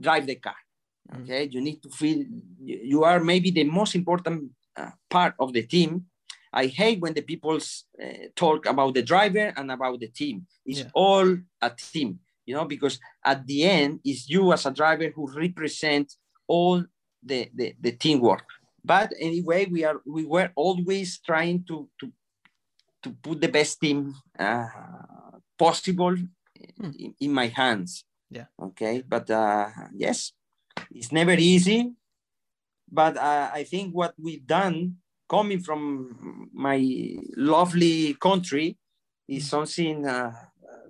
drive 0.00 0.26
the 0.26 0.36
car. 0.36 0.56
Mm. 1.12 1.22
Okay, 1.22 1.46
mm. 1.46 1.52
you 1.52 1.60
need 1.60 1.82
to 1.82 1.90
feel 1.90 2.24
you 2.64 3.04
are 3.04 3.20
maybe 3.20 3.50
the 3.50 3.64
most 3.64 3.94
important 3.94 4.50
uh, 4.76 4.90
part 5.08 5.34
of 5.38 5.52
the 5.52 5.62
team. 5.62 6.06
I 6.52 6.66
hate 6.66 7.00
when 7.00 7.12
the 7.12 7.22
people 7.22 7.56
uh, 7.56 8.06
talk 8.34 8.64
about 8.64 8.94
the 8.94 9.02
driver 9.02 9.52
and 9.54 9.70
about 9.70 10.00
the 10.00 10.08
team. 10.08 10.46
It's 10.64 10.80
yeah. 10.80 10.90
all 10.94 11.36
a 11.60 11.70
team, 11.70 12.20
you 12.46 12.54
know, 12.54 12.64
because 12.64 12.98
at 13.22 13.46
the 13.46 13.64
end, 13.64 14.00
it's 14.02 14.30
you 14.30 14.50
as 14.54 14.64
a 14.64 14.70
driver 14.70 15.10
who 15.14 15.30
represent 15.30 16.14
all 16.46 16.82
the, 17.22 17.50
the, 17.54 17.74
the 17.80 17.92
teamwork. 17.92 18.44
But 18.84 19.12
anyway, 19.20 19.66
we 19.66 19.84
are 19.84 20.00
we 20.06 20.24
were 20.24 20.50
always 20.54 21.18
trying 21.18 21.64
to, 21.68 21.88
to 22.00 22.12
to 23.02 23.10
put 23.10 23.40
the 23.40 23.48
best 23.48 23.80
team 23.80 24.14
uh, 24.38 24.66
possible 25.58 26.16
hmm. 26.16 26.90
in, 26.98 27.14
in, 27.20 27.32
my 27.32 27.46
hands. 27.46 28.04
Yeah. 28.30 28.46
Okay. 28.60 29.02
But 29.06 29.30
uh, 29.30 29.68
yes, 29.94 30.32
it's 30.90 31.12
never 31.12 31.32
easy. 31.32 31.92
But 32.90 33.16
uh, 33.16 33.50
I 33.52 33.64
think 33.64 33.94
what 33.94 34.14
we've 34.18 34.46
done, 34.46 34.96
coming 35.28 35.60
from 35.60 36.48
my 36.52 36.80
lovely 37.36 38.14
country, 38.14 38.78
is 39.28 39.44
hmm. 39.44 39.48
something 39.48 40.06
uh, 40.06 40.32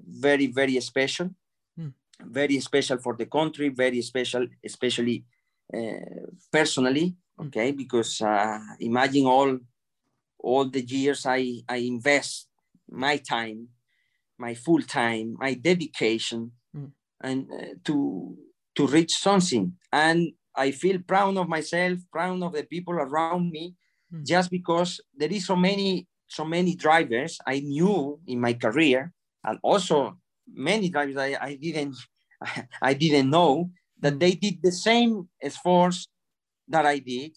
very, 0.07 0.47
very 0.47 0.81
special. 0.81 1.31
Hmm. 1.77 1.89
Very 2.21 2.61
special 2.61 2.99
for 2.99 3.17
the 3.17 3.27
country. 3.27 3.69
Very 3.71 4.03
special, 4.03 4.47
especially 4.65 5.25
personally. 6.51 7.17
Hmm. 7.39 7.47
Okay, 7.47 7.73
because 7.73 8.21
uh, 8.21 8.59
imagine 8.81 9.27
all 9.27 9.59
all 10.39 10.69
the 10.69 10.85
years 10.85 11.27
I, 11.27 11.63
I 11.69 11.77
invest 11.77 12.49
my 12.91 13.17
time, 13.17 13.69
my 14.39 14.55
full 14.55 14.83
time, 14.83 15.37
my 15.39 15.55
dedication, 15.55 16.53
mm. 16.75 16.91
and 17.21 17.51
uh, 17.53 17.75
to 17.85 18.37
to 18.77 18.87
reach 18.87 19.15
something. 19.15 19.75
And 19.93 20.33
I 20.55 20.71
feel 20.71 20.99
proud 21.01 21.37
of 21.37 21.49
myself, 21.49 21.99
proud 22.13 22.43
of 22.43 22.53
the 22.53 22.65
people 22.65 22.95
around 22.95 23.51
me, 23.51 23.75
mm. 24.13 24.25
just 24.25 24.51
because 24.51 25.01
there 25.17 25.31
is 25.31 25.47
so 25.47 25.57
many 25.57 26.07
so 26.29 26.45
many 26.45 26.75
drivers 26.75 27.39
I 27.47 27.61
knew 27.61 28.21
in 28.27 28.41
my 28.41 28.55
career, 28.55 29.13
and 29.45 29.59
also 29.63 30.19
many 30.47 30.89
drivers 30.89 31.17
I, 31.17 31.37
I 31.41 31.55
didn't 31.55 31.97
I 32.83 32.95
didn't 32.95 33.31
know 33.31 33.71
that 34.01 34.15
hmm. 34.15 34.19
they 34.19 34.33
did 34.33 34.63
the 34.63 34.73
same 34.73 35.29
efforts 35.43 36.09
that 36.69 36.87
I 36.87 36.99
did, 36.99 37.33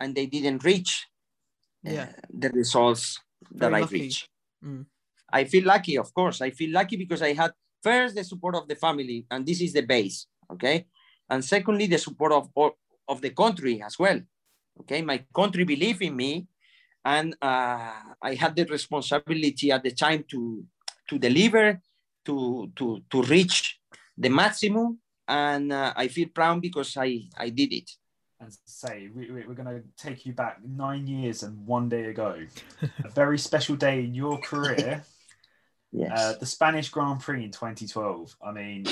and 0.00 0.14
they 0.14 0.26
didn't 0.26 0.64
reach 0.64 1.06
yeah. 1.82 2.02
Uh, 2.02 2.12
the 2.30 2.48
results 2.50 3.20
Very 3.50 3.60
that 3.60 3.74
I 3.74 3.86
reach. 3.86 4.28
Mm. 4.64 4.86
I 5.32 5.44
feel 5.44 5.64
lucky, 5.64 5.98
of 5.98 6.12
course. 6.12 6.40
I 6.40 6.50
feel 6.50 6.72
lucky 6.72 6.96
because 6.96 7.22
I 7.22 7.32
had 7.32 7.52
first 7.82 8.14
the 8.14 8.24
support 8.24 8.56
of 8.56 8.68
the 8.68 8.74
family, 8.74 9.26
and 9.30 9.46
this 9.46 9.60
is 9.60 9.72
the 9.72 9.82
base, 9.82 10.26
okay? 10.52 10.86
And 11.30 11.44
secondly, 11.44 11.86
the 11.86 11.98
support 11.98 12.32
of, 12.32 12.50
of 13.08 13.20
the 13.20 13.30
country 13.30 13.82
as 13.82 13.98
well, 13.98 14.20
okay? 14.80 15.02
My 15.02 15.24
country 15.34 15.64
believed 15.64 16.02
in 16.02 16.16
me, 16.16 16.46
and 17.04 17.36
uh, 17.40 17.92
I 18.22 18.34
had 18.34 18.56
the 18.56 18.64
responsibility 18.64 19.70
at 19.70 19.82
the 19.82 19.92
time 19.92 20.24
to, 20.28 20.64
to 21.08 21.18
deliver, 21.18 21.80
to, 22.24 22.70
to, 22.74 23.00
to 23.10 23.22
reach 23.22 23.78
the 24.18 24.28
maximum, 24.28 24.98
and 25.28 25.72
uh, 25.72 25.92
I 25.96 26.08
feel 26.08 26.28
proud 26.28 26.62
because 26.62 26.96
I, 26.96 27.28
I 27.36 27.50
did 27.50 27.72
it 27.72 27.90
and 28.40 28.56
say 28.66 29.08
we, 29.14 29.30
we're 29.30 29.54
going 29.54 29.66
to 29.66 29.82
take 29.96 30.26
you 30.26 30.32
back 30.32 30.58
nine 30.64 31.06
years 31.06 31.42
and 31.42 31.66
one 31.66 31.88
day 31.88 32.04
ago, 32.04 32.38
a 33.04 33.08
very 33.08 33.38
special 33.38 33.76
day 33.76 34.00
in 34.00 34.14
your 34.14 34.38
career. 34.38 35.04
yes. 35.92 36.10
Uh, 36.14 36.34
the 36.38 36.46
Spanish 36.46 36.88
Grand 36.90 37.20
Prix 37.20 37.44
in 37.44 37.50
2012. 37.50 38.36
I 38.44 38.52
mean, 38.52 38.86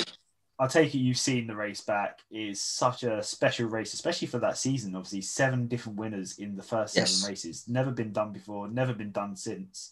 I 0.57 0.67
take 0.67 0.95
it 0.95 0.99
you've 0.99 1.17
seen 1.17 1.47
the 1.47 1.55
race 1.55 1.81
back. 1.81 2.19
Is 2.31 2.61
such 2.61 3.03
a 3.03 3.21
special 3.21 3.67
race, 3.67 3.93
especially 3.93 4.27
for 4.27 4.39
that 4.39 4.57
season. 4.57 4.95
Obviously, 4.95 5.21
seven 5.21 5.67
different 5.67 5.99
winners 5.99 6.39
in 6.39 6.55
the 6.55 6.63
first 6.63 6.95
yes. 6.95 7.11
seven 7.11 7.31
races. 7.31 7.65
Never 7.67 7.91
been 7.91 8.11
done 8.11 8.31
before. 8.31 8.67
Never 8.67 8.93
been 8.93 9.11
done 9.11 9.35
since. 9.35 9.91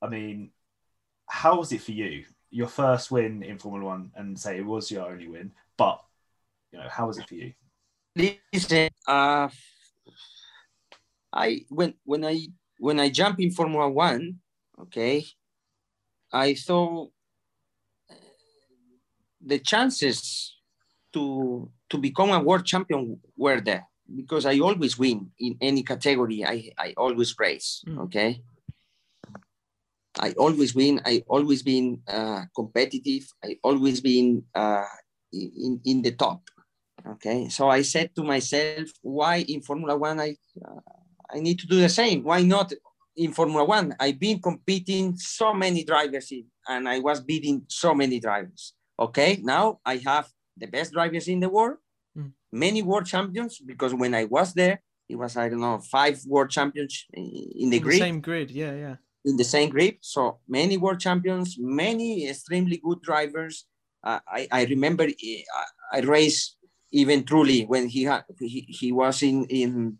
I 0.00 0.08
mean, 0.08 0.50
how 1.28 1.58
was 1.58 1.72
it 1.72 1.80
for 1.80 1.92
you? 1.92 2.24
Your 2.50 2.68
first 2.68 3.10
win 3.10 3.42
in 3.42 3.58
Formula 3.58 3.84
One, 3.84 4.12
and 4.14 4.38
say 4.38 4.58
it 4.58 4.66
was 4.66 4.90
your 4.90 5.10
only 5.10 5.26
win, 5.26 5.50
but 5.76 6.00
you 6.72 6.78
know, 6.78 6.88
how 6.88 7.06
was 7.06 7.18
it 7.18 7.28
for 7.28 7.34
you? 7.34 7.52
Listen, 8.14 8.90
uh, 9.06 9.48
I 11.32 11.64
when 11.68 11.94
when 12.04 12.24
I 12.24 12.48
when 12.78 13.00
I 13.00 13.10
jump 13.10 13.40
in 13.40 13.50
Formula 13.50 13.88
One, 13.88 14.40
okay, 14.80 15.24
I 16.32 16.54
thought 16.54 17.10
uh, 18.10 18.14
the 19.44 19.58
chances 19.58 20.56
to 21.12 21.70
to 21.90 21.98
become 21.98 22.30
a 22.30 22.42
world 22.42 22.64
champion 22.64 23.20
were 23.36 23.60
there 23.60 23.86
because 24.14 24.46
I 24.46 24.58
always 24.60 24.98
win 24.98 25.30
in 25.38 25.56
any 25.60 25.82
category. 25.82 26.44
I, 26.44 26.70
I 26.78 26.94
always 26.96 27.34
race. 27.38 27.84
Mm. 27.86 27.98
Okay. 28.04 28.42
I 30.18 30.32
always 30.32 30.74
win. 30.74 31.00
I 31.04 31.22
always 31.28 31.62
been 31.62 32.00
uh, 32.08 32.44
competitive. 32.54 33.28
I 33.44 33.58
always 33.62 34.00
been 34.00 34.44
uh, 34.54 34.84
in, 35.32 35.80
in 35.84 36.02
the 36.02 36.12
top. 36.12 36.42
Okay. 37.06 37.48
So 37.48 37.68
I 37.68 37.82
said 37.82 38.14
to 38.16 38.22
myself, 38.22 38.88
why 39.02 39.36
in 39.48 39.62
Formula 39.62 39.96
One 39.96 40.20
I 40.20 40.36
uh, 40.64 40.80
I 41.34 41.40
need 41.40 41.58
to 41.60 41.66
do 41.66 41.80
the 41.80 41.88
same? 41.88 42.22
Why 42.22 42.42
not 42.42 42.72
in 43.16 43.32
Formula 43.32 43.64
One? 43.64 43.94
I've 43.98 44.18
been 44.18 44.40
competing 44.40 45.16
so 45.16 45.52
many 45.54 45.84
drivers 45.84 46.30
in, 46.32 46.46
and 46.68 46.88
I 46.88 46.98
was 47.00 47.20
beating 47.20 47.62
so 47.68 47.94
many 47.94 48.20
drivers. 48.20 48.74
Okay. 48.98 49.40
Now 49.42 49.80
I 49.84 49.96
have 50.06 50.28
the 50.56 50.66
best 50.66 50.92
drivers 50.92 51.28
in 51.28 51.40
the 51.40 51.48
world 51.48 51.78
many 52.56 52.82
world 52.82 53.06
champions 53.06 53.58
because 53.58 53.94
when 53.94 54.14
I 54.14 54.24
was 54.24 54.54
there, 54.54 54.82
it 55.08 55.16
was 55.16 55.36
I 55.36 55.48
don't 55.48 55.60
know 55.60 55.78
five 55.78 56.20
world 56.26 56.50
champions 56.50 57.04
in 57.12 57.70
the 57.70 57.76
in 57.76 57.82
grid. 57.82 57.94
The 57.94 57.98
same 57.98 58.20
grid, 58.20 58.50
yeah, 58.50 58.74
yeah. 58.74 58.96
In 59.24 59.36
the 59.36 59.44
same 59.44 59.70
grid, 59.70 59.98
so 60.00 60.38
many 60.48 60.76
world 60.76 61.00
champions, 61.00 61.56
many 61.58 62.28
extremely 62.28 62.80
good 62.82 63.02
drivers. 63.02 63.66
I 64.06 64.48
I 64.52 64.64
remember 64.64 65.04
I, 65.92 66.00
raced 66.00 66.56
even 66.92 67.24
Trulli 67.24 67.66
when 67.66 67.88
he 67.88 68.04
had 68.04 68.24
he, 68.38 68.60
he 68.68 68.92
was 68.92 69.22
in 69.22 69.44
in 69.46 69.98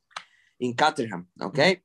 in 0.61 0.75
Caterham, 0.75 1.27
okay, 1.43 1.81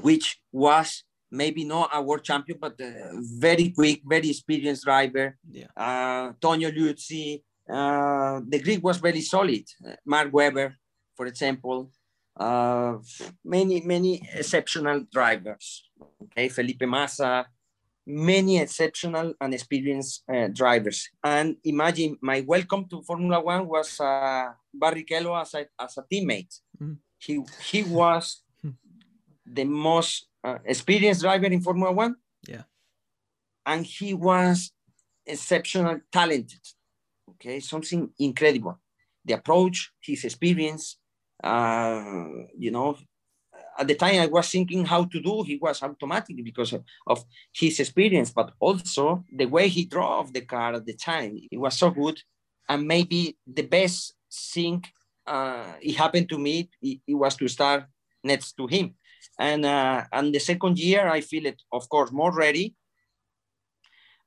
which 0.00 0.40
was 0.52 1.04
maybe 1.30 1.64
not 1.64 1.90
a 1.92 2.02
world 2.02 2.22
champion, 2.22 2.58
but 2.60 2.78
a 2.80 3.10
very 3.38 3.70
quick, 3.70 4.02
very 4.04 4.30
experienced 4.30 4.84
driver. 4.84 5.36
Yeah. 5.50 5.66
Uh, 5.76 6.32
Tonio 6.40 6.70
Liuzzi, 6.70 7.42
uh, 7.68 8.40
the 8.46 8.60
Greek 8.60 8.84
was 8.84 8.98
very 8.98 9.22
solid. 9.22 9.64
Mark 10.04 10.32
Webber, 10.32 10.76
for 11.16 11.26
example, 11.26 11.90
uh, 12.36 12.96
many, 13.44 13.80
many 13.80 14.22
exceptional 14.34 15.04
drivers. 15.10 15.88
Okay, 16.24 16.48
Felipe 16.48 16.82
Massa, 16.82 17.46
many 18.06 18.58
exceptional 18.58 19.34
and 19.40 19.54
experienced 19.54 20.24
uh, 20.32 20.48
drivers. 20.48 21.08
And 21.22 21.56
imagine 21.64 22.18
my 22.20 22.40
welcome 22.46 22.86
to 22.90 23.02
Formula 23.02 23.40
One 23.40 23.66
was 23.68 24.00
uh, 24.00 24.52
Barrichello 24.74 25.40
as 25.40 25.54
a, 25.54 25.66
as 25.78 25.98
a 25.98 26.02
teammate. 26.02 26.60
Mm. 26.80 26.98
He, 27.18 27.40
he 27.62 27.84
was 27.84 28.42
hmm. 28.60 28.70
the 29.46 29.64
most 29.64 30.26
uh, 30.42 30.58
experienced 30.64 31.20
driver 31.20 31.46
in 31.46 31.60
Formula 31.60 31.92
One. 31.92 32.16
Yeah. 32.48 32.62
And 33.64 33.86
he 33.86 34.12
was 34.12 34.72
exceptional 35.26 36.00
talented 36.10 36.60
okay 37.28 37.60
something 37.60 38.10
incredible 38.18 38.78
the 39.24 39.34
approach 39.34 39.92
his 40.00 40.24
experience 40.24 40.98
uh, 41.44 42.02
you 42.58 42.70
know 42.70 42.96
at 43.82 43.88
the 43.88 43.94
time 44.04 44.18
i 44.20 44.30
was 44.36 44.48
thinking 44.48 44.82
how 44.92 45.02
to 45.12 45.18
do 45.28 45.34
he 45.42 45.56
was 45.66 45.82
automatic 45.82 46.36
because 46.48 46.72
of, 46.72 46.82
of 47.12 47.18
his 47.60 47.74
experience 47.80 48.30
but 48.38 48.48
also 48.66 49.24
the 49.40 49.48
way 49.54 49.66
he 49.76 49.84
drove 49.84 50.32
the 50.32 50.44
car 50.54 50.70
at 50.74 50.86
the 50.86 50.96
time. 51.10 51.32
It 51.54 51.60
was 51.64 51.74
so 51.82 51.90
good 51.90 52.16
and 52.68 52.86
maybe 52.94 53.20
the 53.58 53.66
best 53.76 54.14
thing 54.54 54.84
uh, 55.26 55.72
it 55.88 55.96
happened 55.96 56.28
to 56.30 56.38
me 56.38 56.70
it, 56.80 56.98
it, 57.06 57.14
was 57.22 57.34
to 57.36 57.48
start 57.48 57.84
next 58.24 58.56
to 58.58 58.66
him. 58.66 58.86
And 59.38 59.64
uh, 59.64 60.04
and 60.16 60.26
the 60.34 60.42
second 60.50 60.78
year 60.78 61.04
i 61.16 61.20
feel 61.20 61.44
it 61.52 61.60
of 61.78 61.88
course 61.88 62.10
more 62.12 62.34
ready. 62.46 62.66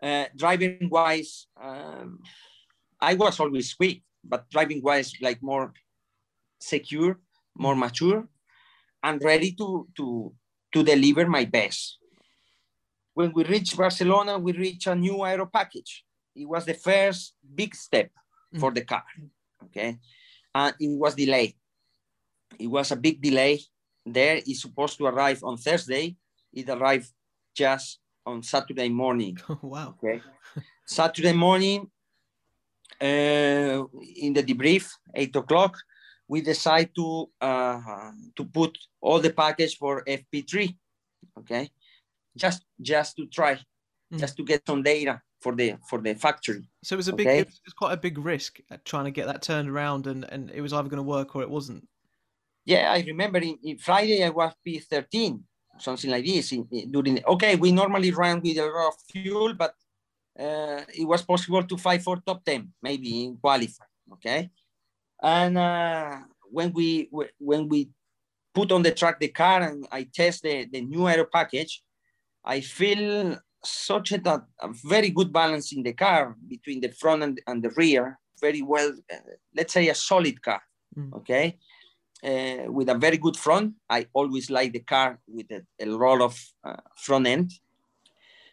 Uh, 0.04 0.26
driving 0.36 0.90
wise 0.98 1.48
um, 1.66 2.20
I 3.12 3.14
was 3.14 3.40
always 3.40 3.74
quick, 3.74 4.02
but 4.24 4.50
driving 4.50 4.82
wise, 4.82 5.14
like 5.22 5.42
more 5.42 5.74
secure, 6.60 7.20
more 7.56 7.76
mature, 7.76 8.28
and 9.06 9.24
ready 9.24 9.54
to 9.54 9.88
to 9.96 10.34
to 10.74 10.84
deliver 10.84 11.30
my 11.30 11.46
best. 11.46 12.00
When 13.14 13.32
we 13.32 13.46
reached 13.46 13.78
Barcelona, 13.78 14.38
we 14.38 14.52
reached 14.52 14.88
a 14.88 14.96
new 14.96 15.24
aero 15.24 15.46
package. 15.46 16.04
It 16.36 16.50
was 16.50 16.66
the 16.66 16.74
first 16.74 17.36
big 17.40 17.74
step 17.76 18.10
mm. 18.54 18.60
for 18.60 18.72
the 18.72 18.84
car. 18.84 19.06
Okay, 19.66 19.98
and 20.54 20.74
it 20.80 21.00
was 21.00 21.16
delayed. 21.16 21.54
It 22.60 22.68
was 22.68 22.92
a 22.92 22.98
big 22.98 23.22
delay. 23.22 23.62
There 24.06 24.42
is 24.46 24.62
supposed 24.62 24.98
to 24.98 25.06
arrive 25.06 25.44
on 25.44 25.58
Thursday. 25.58 26.18
It 26.52 26.70
arrived 26.70 27.10
just 27.56 28.00
on 28.26 28.44
Saturday 28.44 28.90
morning. 28.90 29.38
wow. 29.62 29.96
Okay. 29.96 30.22
Saturday 30.86 31.34
morning, 31.34 31.90
uh, 33.02 33.84
in 34.22 34.34
the 34.34 34.44
debrief, 34.44 34.90
eight 35.16 35.36
o'clock, 35.36 35.78
we 36.28 36.42
decide 36.42 36.90
to 36.96 37.30
uh, 37.42 38.12
to 38.36 38.46
put 38.46 38.78
all 39.02 39.20
the 39.20 39.32
package 39.32 39.78
for 39.78 40.04
FP3. 40.04 40.76
Okay, 41.40 41.70
just 42.36 42.66
just 42.82 43.16
to 43.18 43.26
try, 43.28 43.56
mm. 43.56 44.20
just 44.20 44.38
to 44.38 44.44
get 44.44 44.66
some 44.66 44.84
data 44.84 45.22
for 45.40 45.56
the 45.56 45.76
for 45.90 46.00
the 46.00 46.16
factory. 46.16 46.68
So 46.84 46.96
it 46.96 46.98
was 46.98 47.08
a 47.08 47.14
big, 47.14 47.28
okay? 47.28 47.40
it 47.40 47.48
was 47.66 47.74
quite 47.74 47.94
a 47.94 47.98
big 47.98 48.18
risk 48.18 48.60
trying 48.84 49.06
to 49.06 49.12
get 49.12 49.28
that 49.28 49.42
turned 49.42 49.70
around, 49.70 50.08
and 50.08 50.26
and 50.32 50.50
it 50.52 50.62
was 50.62 50.74
either 50.74 50.90
going 50.90 51.04
to 51.04 51.04
work 51.04 51.36
or 51.36 51.42
it 51.42 51.50
wasn't. 51.50 51.88
Yeah, 52.66 52.92
I 52.92 53.04
remember 53.06 53.38
in, 53.40 53.60
in 53.64 53.78
Friday 53.78 54.24
I 54.24 54.30
was 54.30 54.52
P13, 54.66 55.40
something 55.78 56.10
like 56.10 56.26
this. 56.26 56.52
In, 56.52 56.68
in, 56.72 56.92
during 56.92 57.24
okay, 57.26 57.56
we 57.56 57.72
normally 57.72 58.12
run 58.12 58.42
with 58.42 58.58
a 58.58 58.66
lot 58.66 58.88
of 58.88 58.96
fuel, 59.12 59.54
but 59.54 59.76
uh, 60.40 60.82
it 60.94 61.06
was 61.06 61.22
possible 61.22 61.64
to 61.64 61.78
fight 61.78 62.02
for 62.02 62.18
top 62.18 62.44
10, 62.44 62.74
maybe 62.82 63.26
in 63.26 63.38
qualify. 63.38 63.86
Okay. 64.14 64.50
And 65.22 65.58
uh, 65.58 66.18
when 66.52 66.72
we 66.74 67.10
when 67.40 67.68
we 67.70 67.90
put 68.54 68.72
on 68.72 68.84
the 68.84 68.92
track 68.92 69.20
the 69.20 69.28
car 69.28 69.62
and 69.64 69.88
I 69.92 70.04
test 70.04 70.44
the, 70.44 70.66
the 70.72 70.82
new 70.82 71.08
aero 71.08 71.26
package, 71.32 71.84
I 72.44 72.62
feel 72.62 73.38
such 73.64 74.12
a, 74.12 74.44
a 74.62 74.70
very 74.86 75.10
good 75.10 75.34
balance 75.34 75.74
in 75.74 75.84
the 75.84 75.94
car 75.94 76.36
between 76.48 76.82
the 76.82 76.90
front 76.90 77.24
and, 77.24 77.42
and 77.48 77.64
the 77.64 77.72
rear. 77.72 78.20
Very 78.40 78.62
well, 78.62 78.94
uh, 79.12 79.18
let's 79.56 79.74
say 79.74 79.90
a 79.90 79.96
solid 79.96 80.42
car. 80.42 80.62
Mm. 80.98 81.14
Okay. 81.14 81.58
Uh, 82.24 82.72
with 82.72 82.90
a 82.90 82.96
very 82.96 83.18
good 83.18 83.38
front. 83.38 83.74
I 83.90 84.08
always 84.14 84.50
like 84.50 84.74
the 84.74 84.80
car 84.80 85.20
with 85.28 85.52
a, 85.52 85.62
a 85.80 85.90
roll 85.90 86.24
of 86.24 86.40
uh, 86.64 86.78
front 86.98 87.28
end. 87.28 87.52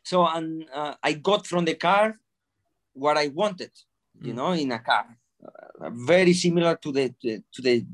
So 0.03 0.27
and 0.27 0.67
uh, 0.75 0.95
I 1.03 1.13
got 1.15 1.47
from 1.47 1.65
the 1.65 1.75
car 1.75 2.19
what 2.93 3.17
I 3.17 3.29
wanted, 3.29 3.71
you 4.21 4.33
mm. 4.33 4.37
know, 4.37 4.53
in 4.53 4.73
a 4.73 4.79
car, 4.79 5.17
very 5.91 6.33
similar 6.33 6.77
to 6.77 6.93
the 6.93 7.15
to, 7.21 7.63
the 7.63 7.87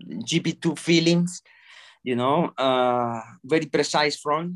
GP2 0.00 0.78
feelings, 0.78 1.42
you 2.02 2.16
know, 2.16 2.52
uh, 2.58 3.20
very 3.44 3.66
precise 3.66 4.16
front, 4.16 4.54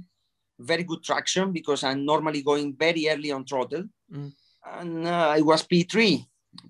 very 0.58 0.82
good 0.82 1.02
traction 1.02 1.52
because 1.52 1.84
I'm 1.84 2.04
normally 2.04 2.42
going 2.42 2.74
very 2.76 3.08
early 3.08 3.32
on 3.32 3.44
throttle, 3.44 3.84
mm. 4.12 4.32
and 4.64 5.06
uh, 5.06 5.28
I 5.36 5.40
was 5.40 5.62
P3, 5.66 6.24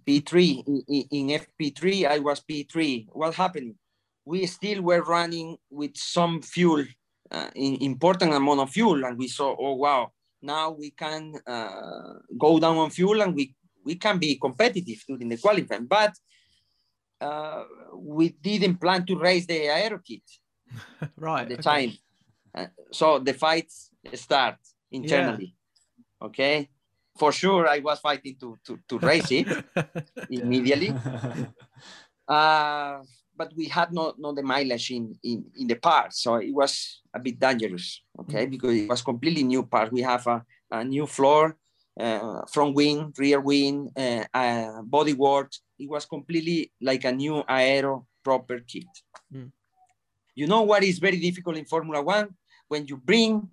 P3 0.07 0.85
in, 0.89 1.05
in 1.11 1.41
FP3. 1.41 2.07
I 2.07 2.19
was 2.19 2.41
P3. 2.41 3.07
What 3.13 3.35
happened? 3.35 3.75
We 4.25 4.47
still 4.47 4.83
were 4.83 5.03
running 5.03 5.57
with 5.71 5.97
some 5.97 6.43
fuel, 6.43 6.85
uh, 7.31 7.51
in 7.55 7.77
important 7.83 8.35
amount 8.35 8.61
of 8.61 8.71
fuel, 8.71 9.05
and 9.05 9.17
we 9.17 9.29
saw, 9.29 9.55
oh 9.59 9.75
wow, 9.75 10.11
now 10.43 10.71
we 10.71 10.91
can 10.91 11.35
uh, 11.47 12.15
go 12.39 12.59
down 12.59 12.77
on 12.77 12.91
fuel 12.91 13.23
and 13.23 13.35
we, 13.35 13.55
we 13.87 13.95
can 13.95 14.19
be 14.19 14.37
competitive 14.37 15.01
during 15.07 15.29
the 15.29 15.39
qualifying. 15.39 15.87
But 15.87 16.13
uh, 17.21 17.65
we 17.95 18.31
didn't 18.31 18.77
plan 18.77 19.07
to 19.07 19.17
raise 19.17 19.47
the 19.47 19.63
aero 19.63 20.01
kit 20.05 20.23
right 21.17 21.43
at 21.43 21.49
the 21.49 21.55
okay. 21.55 21.63
time. 21.63 21.93
Uh, 22.55 22.67
so 22.93 23.19
the 23.19 23.33
fights 23.33 23.91
start 24.15 24.57
internally. 24.91 25.55
Yeah. 26.21 26.27
Okay. 26.27 26.69
For 27.17 27.33
sure, 27.33 27.67
I 27.67 27.79
was 27.79 27.99
fighting 28.01 28.37
to, 28.41 28.59
to, 28.67 28.79
to 28.89 28.99
race 28.99 29.31
it 29.31 29.47
immediately. 30.31 30.93
Uh, 32.29 33.05
but 33.37 33.53
we 33.55 33.67
had 33.67 33.93
not 33.93 34.19
no 34.19 34.33
the 34.33 34.43
mileage 34.43 34.91
in, 34.91 35.15
in, 35.23 35.45
in 35.57 35.69
the 35.69 35.77
part. 35.77 36.13
So 36.13 36.35
it 36.37 36.53
was 36.53 37.03
a 37.15 37.21
bit 37.21 37.39
dangerous, 37.39 38.03
okay, 38.19 38.43
mm-hmm. 38.43 38.51
because 38.51 38.75
it 38.75 38.89
was 38.89 39.01
completely 39.01 39.45
new 39.45 39.63
part. 39.63 39.93
We 39.93 40.03
have 40.03 40.27
a, 40.27 40.45
a 40.73 40.83
new 40.83 41.07
floor, 41.07 41.57
uh, 41.99 42.43
front 42.53 42.75
wing, 42.75 43.13
rear 43.17 43.41
wing, 43.41 43.91
uh, 43.97 44.25
uh, 44.33 44.83
body 44.83 45.13
work. 45.13 45.53
It 45.79 45.89
was 45.89 46.07
completely 46.07 46.73
like 46.81 47.05
a 47.05 47.13
new 47.13 47.43
aero 47.49 48.07
proper 48.23 48.61
kit. 48.61 48.87
Mm. 49.33 49.51
You 50.35 50.47
know 50.47 50.63
what 50.63 50.83
is 50.85 50.99
very 50.99 51.19
difficult 51.19 51.57
in 51.57 51.65
Formula 51.65 52.03
One? 52.03 52.35
When 52.69 52.87
you 52.87 52.97
bring 52.97 53.49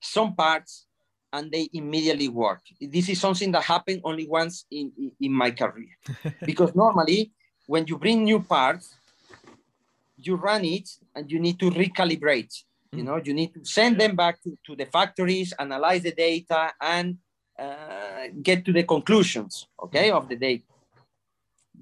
some 0.00 0.34
parts 0.34 0.86
and 1.32 1.50
they 1.50 1.68
immediately 1.72 2.28
work. 2.28 2.60
This 2.80 3.08
is 3.08 3.20
something 3.20 3.52
that 3.52 3.64
happened 3.64 4.02
only 4.04 4.26
once 4.26 4.66
in, 4.70 4.92
in, 4.98 5.12
in 5.20 5.32
my 5.32 5.50
career. 5.50 5.88
because 6.46 6.74
normally 6.74 7.32
when 7.66 7.86
you 7.86 7.96
bring 7.98 8.24
new 8.24 8.40
parts, 8.40 8.94
you 10.18 10.36
run 10.36 10.64
it 10.64 10.88
and 11.14 11.30
you 11.30 11.40
need 11.40 11.58
to 11.58 11.70
recalibrate. 11.70 12.52
Mm. 12.92 12.98
You 12.98 13.04
know, 13.04 13.20
you 13.24 13.34
need 13.34 13.54
to 13.54 13.64
send 13.64 13.98
them 13.98 14.14
back 14.14 14.42
to, 14.42 14.56
to 14.66 14.76
the 14.76 14.86
factories, 14.86 15.52
analyze 15.58 16.02
the 16.02 16.12
data, 16.12 16.72
and 16.80 17.18
uh, 17.58 18.28
get 18.42 18.64
to 18.64 18.72
the 18.72 18.84
conclusions, 18.84 19.66
okay, 19.82 20.10
of 20.10 20.28
the 20.28 20.36
day. 20.36 20.62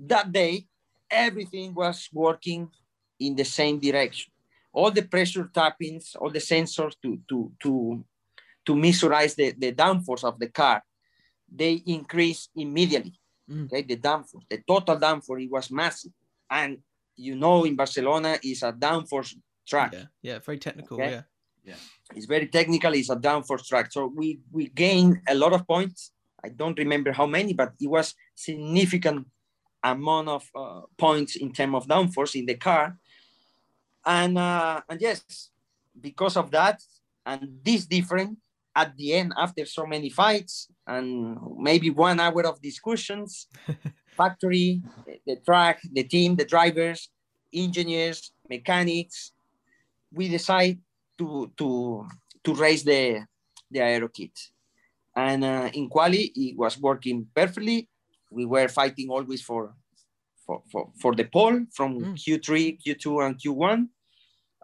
that 0.06 0.32
day, 0.32 0.66
everything 1.10 1.74
was 1.74 2.08
working 2.12 2.70
in 3.18 3.36
the 3.36 3.44
same 3.44 3.78
direction. 3.78 4.32
All 4.72 4.90
the 4.90 5.02
pressure 5.02 5.50
tappings, 5.52 6.16
all 6.16 6.30
the 6.30 6.38
sensors 6.38 6.94
to 7.02 7.18
to 7.28 7.52
to 7.62 8.04
to 8.66 8.74
measurize 8.74 9.34
the, 9.34 9.52
the 9.58 9.72
downforce 9.72 10.24
of 10.24 10.38
the 10.38 10.48
car, 10.48 10.82
they 11.50 11.82
increase 11.86 12.48
immediately. 12.54 13.18
Mm. 13.50 13.66
Okay, 13.66 13.82
the 13.82 13.96
downforce, 13.96 14.46
the 14.48 14.62
total 14.66 14.96
downforce, 14.96 15.42
it 15.42 15.50
was 15.50 15.70
massive. 15.70 16.12
And 16.48 16.78
you 17.16 17.34
know, 17.36 17.64
in 17.64 17.76
Barcelona 17.76 18.38
is 18.42 18.62
a 18.62 18.72
downforce 18.72 19.34
track. 19.66 19.92
Yeah, 19.92 20.04
yeah, 20.22 20.38
very 20.38 20.58
technical. 20.58 21.00
Okay? 21.00 21.10
Yeah, 21.10 21.22
yeah, 21.64 21.74
it's 22.14 22.26
very 22.26 22.46
technical. 22.46 22.94
It's 22.94 23.10
a 23.10 23.16
downforce 23.16 23.66
track. 23.66 23.92
So 23.92 24.06
we 24.06 24.40
we 24.50 24.68
gained 24.68 25.20
a 25.28 25.34
lot 25.34 25.52
of 25.52 25.66
points. 25.66 26.12
I 26.42 26.48
don't 26.48 26.78
remember 26.78 27.12
how 27.12 27.26
many, 27.26 27.52
but 27.52 27.72
it 27.80 27.88
was 27.88 28.14
significant 28.34 29.26
amount 29.82 30.28
of 30.28 30.44
uh, 30.54 30.82
points 30.96 31.36
in 31.36 31.52
terms 31.52 31.74
of 31.74 31.86
downforce 31.86 32.34
in 32.34 32.46
the 32.46 32.56
car. 32.56 32.96
And 34.04 34.38
uh, 34.38 34.80
and 34.88 35.00
yes, 35.00 35.50
because 36.00 36.36
of 36.36 36.50
that, 36.50 36.82
and 37.26 37.58
this 37.62 37.86
different, 37.86 38.38
at 38.74 38.96
the 38.96 39.14
end 39.14 39.32
after 39.36 39.64
so 39.66 39.86
many 39.86 40.08
fights 40.08 40.68
and 40.86 41.36
maybe 41.58 41.90
one 41.90 42.20
hour 42.20 42.46
of 42.46 42.62
discussions 42.62 43.48
factory 44.16 44.80
the 45.26 45.36
track 45.44 45.80
the 45.92 46.04
team 46.04 46.36
the 46.36 46.44
drivers 46.44 47.10
engineers 47.52 48.32
mechanics 48.48 49.32
we 50.12 50.28
decide 50.28 50.78
to 51.20 51.52
to 51.60 51.68
to 52.44 52.50
raise 52.54 52.82
the 52.84 53.02
the 53.70 53.80
aero 53.80 54.08
kit 54.08 54.34
and 55.14 55.44
uh, 55.44 55.68
in 55.78 55.88
quali 55.88 56.32
it 56.34 56.56
was 56.56 56.74
working 56.88 57.26
perfectly 57.34 57.88
we 58.30 58.44
were 58.44 58.68
fighting 58.68 59.08
always 59.10 59.42
for 59.42 59.74
for 60.44 60.62
for, 60.72 60.82
for 61.00 61.12
the 61.14 61.24
pole 61.36 61.58
from 61.76 61.90
mm. 62.00 62.14
q3 62.22 62.78
q2 62.82 63.06
and 63.26 63.34
q1 63.38 63.88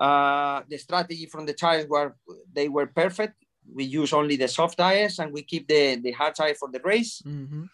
uh, 0.06 0.62
the 0.68 0.78
strategy 0.78 1.26
from 1.26 1.46
the 1.46 1.54
tires 1.54 1.86
were 1.88 2.16
they 2.52 2.68
were 2.68 2.86
perfect 2.86 3.36
we 3.72 3.84
use 3.84 4.12
only 4.12 4.36
the 4.36 4.48
soft 4.48 4.78
tires 4.78 5.18
and 5.18 5.32
we 5.32 5.42
keep 5.42 5.68
the, 5.68 5.96
the 5.96 6.12
hard 6.12 6.34
tire 6.34 6.54
for 6.54 6.68
the 6.70 6.80
race. 6.80 7.22
Mm-hmm. 7.26 7.64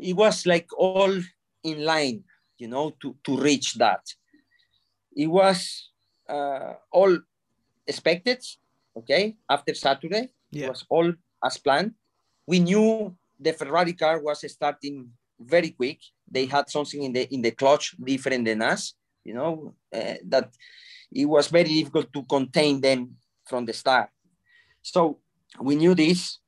It 0.00 0.14
was 0.14 0.46
like 0.46 0.68
all 0.76 1.14
in 1.62 1.84
line, 1.84 2.24
you 2.58 2.68
know, 2.68 2.94
to, 3.02 3.16
to 3.24 3.36
reach 3.36 3.74
that. 3.74 4.00
It 5.14 5.26
was 5.26 5.90
uh, 6.28 6.74
all 6.92 7.18
expected, 7.86 8.44
okay, 8.96 9.36
after 9.48 9.74
Saturday. 9.74 10.30
Yeah. 10.50 10.66
It 10.66 10.70
was 10.70 10.84
all 10.88 11.12
as 11.44 11.58
planned. 11.58 11.92
We 12.46 12.60
knew 12.60 13.14
the 13.38 13.52
Ferrari 13.52 13.92
car 13.92 14.20
was 14.20 14.44
starting 14.50 15.10
very 15.38 15.70
quick. 15.70 16.00
They 16.30 16.46
had 16.46 16.70
something 16.70 17.02
in 17.02 17.12
the 17.12 17.32
in 17.32 17.42
the 17.42 17.50
clutch 17.50 17.94
different 18.02 18.44
than 18.46 18.62
us, 18.62 18.94
you 19.24 19.34
know, 19.34 19.74
uh, 19.94 20.14
that 20.28 20.50
it 21.12 21.26
was 21.26 21.48
very 21.48 21.68
difficult 21.68 22.12
to 22.12 22.22
contain 22.24 22.80
them 22.80 23.16
from 23.44 23.64
the 23.64 23.72
start. 23.72 24.10
So 24.82 25.18
we 25.60 25.76
knew 25.76 25.94
this 25.94 26.38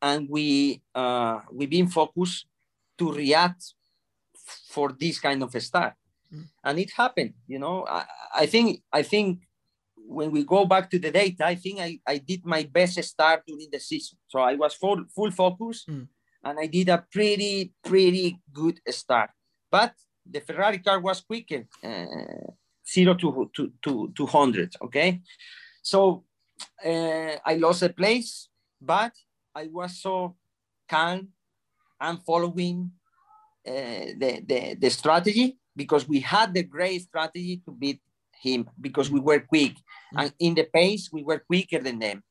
and 0.00 0.28
we 0.28 0.82
uh, 0.94 1.40
we've 1.52 1.70
been 1.70 1.88
focused 1.88 2.46
to 2.98 3.12
react 3.12 3.74
for 4.68 4.92
this 4.98 5.18
kind 5.18 5.42
of 5.42 5.54
a 5.54 5.60
start 5.60 5.94
mm. 6.32 6.44
and 6.64 6.78
it 6.78 6.90
happened 6.96 7.34
you 7.46 7.58
know 7.58 7.86
I, 7.88 8.04
I, 8.34 8.46
think 8.46 8.82
i 8.92 9.02
think 9.02 9.40
when 10.10 10.30
we 10.30 10.44
go 10.44 10.64
back 10.64 10.90
to 10.90 10.98
the 10.98 11.10
data 11.10 11.46
i 11.46 11.54
think 11.54 11.78
i, 11.80 11.98
I 12.06 12.18
did 12.18 12.44
my 12.44 12.62
best 12.64 13.02
start 13.02 13.42
during 13.46 13.68
the 13.70 13.80
season. 13.80 14.18
So 14.28 14.40
i 14.40 14.54
was 14.54 14.74
full 14.74 15.04
full 15.14 15.30
focus 15.30 15.84
mm. 15.88 16.06
and 16.44 16.58
i 16.58 16.66
did 16.66 16.88
a 16.88 17.04
pretty 17.12 17.72
pretty 17.84 18.38
good 18.52 18.80
start. 18.88 19.30
But 19.70 19.94
the 20.26 20.40
ferrari 20.40 20.78
car 20.78 20.98
was 21.00 21.20
quicker 21.20 21.62
uh, 21.84 22.50
zero 22.92 23.14
to, 23.14 23.50
to, 23.54 23.72
to, 23.82 24.12
to 24.16 24.24
100 24.24 24.74
okay? 24.82 25.20
So 25.82 26.24
uh, 26.84 27.36
I 27.44 27.54
lost 27.54 27.82
a 27.82 27.90
place, 27.90 28.48
but 28.80 29.12
I 29.54 29.68
was 29.72 30.00
so 30.00 30.36
calm 30.88 31.28
and 32.00 32.22
following 32.22 32.90
uh, 33.66 34.12
the, 34.18 34.42
the, 34.46 34.76
the 34.78 34.90
strategy 34.90 35.58
because 35.76 36.08
we 36.08 36.20
had 36.20 36.52
the 36.54 36.62
great 36.62 37.02
strategy 37.02 37.62
to 37.64 37.72
beat 37.72 38.00
him 38.40 38.68
because 38.80 39.10
we 39.10 39.20
were 39.20 39.40
quick. 39.40 39.72
Mm-hmm. 39.72 40.18
And 40.18 40.32
in 40.38 40.54
the 40.54 40.64
pace, 40.64 41.10
we 41.12 41.22
were 41.22 41.38
quicker 41.38 41.78
than 41.78 41.98
them. 41.98 42.22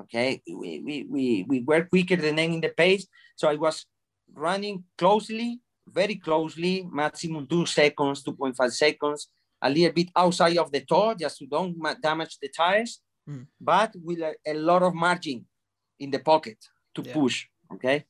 Okay, 0.00 0.40
we, 0.46 0.80
we, 0.80 1.06
we, 1.10 1.44
we 1.48 1.60
were 1.62 1.84
quicker 1.84 2.16
than 2.16 2.36
them 2.36 2.52
in 2.52 2.60
the 2.60 2.68
pace. 2.68 3.06
So 3.34 3.48
I 3.48 3.56
was 3.56 3.84
running 4.32 4.84
closely, 4.96 5.60
very 5.88 6.14
closely, 6.16 6.86
maximum 6.90 7.48
two 7.48 7.66
seconds, 7.66 8.22
2.5 8.22 8.70
seconds, 8.72 9.28
a 9.60 9.68
little 9.68 9.92
bit 9.92 10.10
outside 10.14 10.56
of 10.56 10.70
the 10.70 10.82
toe 10.82 11.14
just 11.14 11.38
to 11.38 11.46
don't 11.46 11.76
damage 12.00 12.38
the 12.40 12.48
tires 12.48 13.00
mm. 13.28 13.46
but 13.60 13.94
with 14.02 14.20
a, 14.20 14.34
a, 14.46 14.54
lot 14.54 14.82
of 14.82 14.94
margin 14.94 15.44
in 15.98 16.10
the 16.10 16.18
pocket 16.18 16.56
to 16.94 17.02
yeah. 17.02 17.12
push. 17.12 17.46
Okay, 17.74 18.04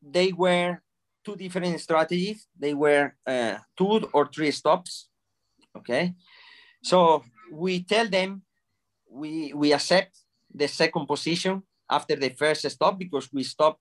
they 0.00 0.32
were 0.32 0.80
two 1.24 1.36
different 1.36 1.80
strategies. 1.80 2.46
They 2.58 2.74
were 2.74 3.14
uh, 3.26 3.58
two 3.76 4.08
or 4.12 4.26
three 4.26 4.50
stops. 4.50 5.08
Okay, 5.76 6.14
so 6.82 7.24
we 7.52 7.82
tell 7.82 8.08
them 8.08 8.42
we 9.10 9.52
we 9.52 9.72
accept 9.72 10.18
the 10.52 10.68
second 10.68 11.06
position 11.06 11.62
after 11.90 12.16
the 12.16 12.30
first 12.30 12.68
stop 12.70 12.98
because 12.98 13.32
we 13.32 13.42
stop 13.42 13.78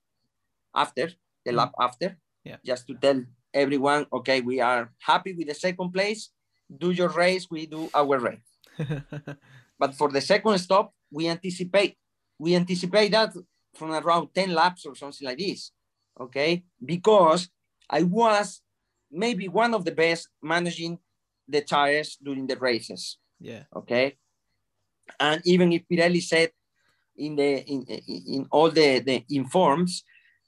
after 0.75 1.09
the 1.45 1.51
lap 1.51 1.69
mm-hmm. 1.69 1.83
after. 1.83 2.17
Yeah. 2.43 2.57
Just 2.63 2.85
to 2.87 2.93
tell 2.93 3.23
everyone, 3.53 4.05
okay, 4.13 4.41
we 4.41 4.59
are 4.61 4.91
happy 4.99 5.33
with 5.33 5.47
the 5.47 5.55
second 5.55 5.91
place. 5.91 6.29
Do 6.69 6.91
your 6.91 7.09
race, 7.09 7.47
we 7.49 7.65
do 7.65 7.89
our 7.93 8.19
race. 8.19 8.51
But 9.77 9.95
for 9.95 10.09
the 10.09 10.21
second 10.21 10.57
stop, 10.59 10.93
we 11.11 11.27
anticipate 11.27 11.97
we 12.39 12.55
anticipate 12.55 13.11
that 13.11 13.33
from 13.73 13.91
around 13.91 14.29
10 14.35 14.53
laps 14.53 14.85
or 14.85 14.95
something 14.95 15.25
like 15.25 15.37
this. 15.37 15.71
Okay. 16.19 16.63
Because 16.83 17.49
I 17.89 18.03
was 18.03 18.61
maybe 19.11 19.47
one 19.47 19.73
of 19.73 19.85
the 19.85 19.91
best 19.91 20.29
managing 20.41 20.99
the 21.47 21.61
tires 21.61 22.17
during 22.23 22.47
the 22.47 22.57
races. 22.57 23.17
Yeah. 23.39 23.63
Okay. 23.75 24.17
And 25.19 25.41
even 25.45 25.71
if 25.71 25.83
Pirelli 25.89 26.21
said 26.21 26.51
in 27.17 27.35
the 27.35 27.63
in, 27.63 27.83
in 27.83 28.47
all 28.51 28.69
the, 28.69 28.99
the 28.99 29.23
informs 29.29 30.03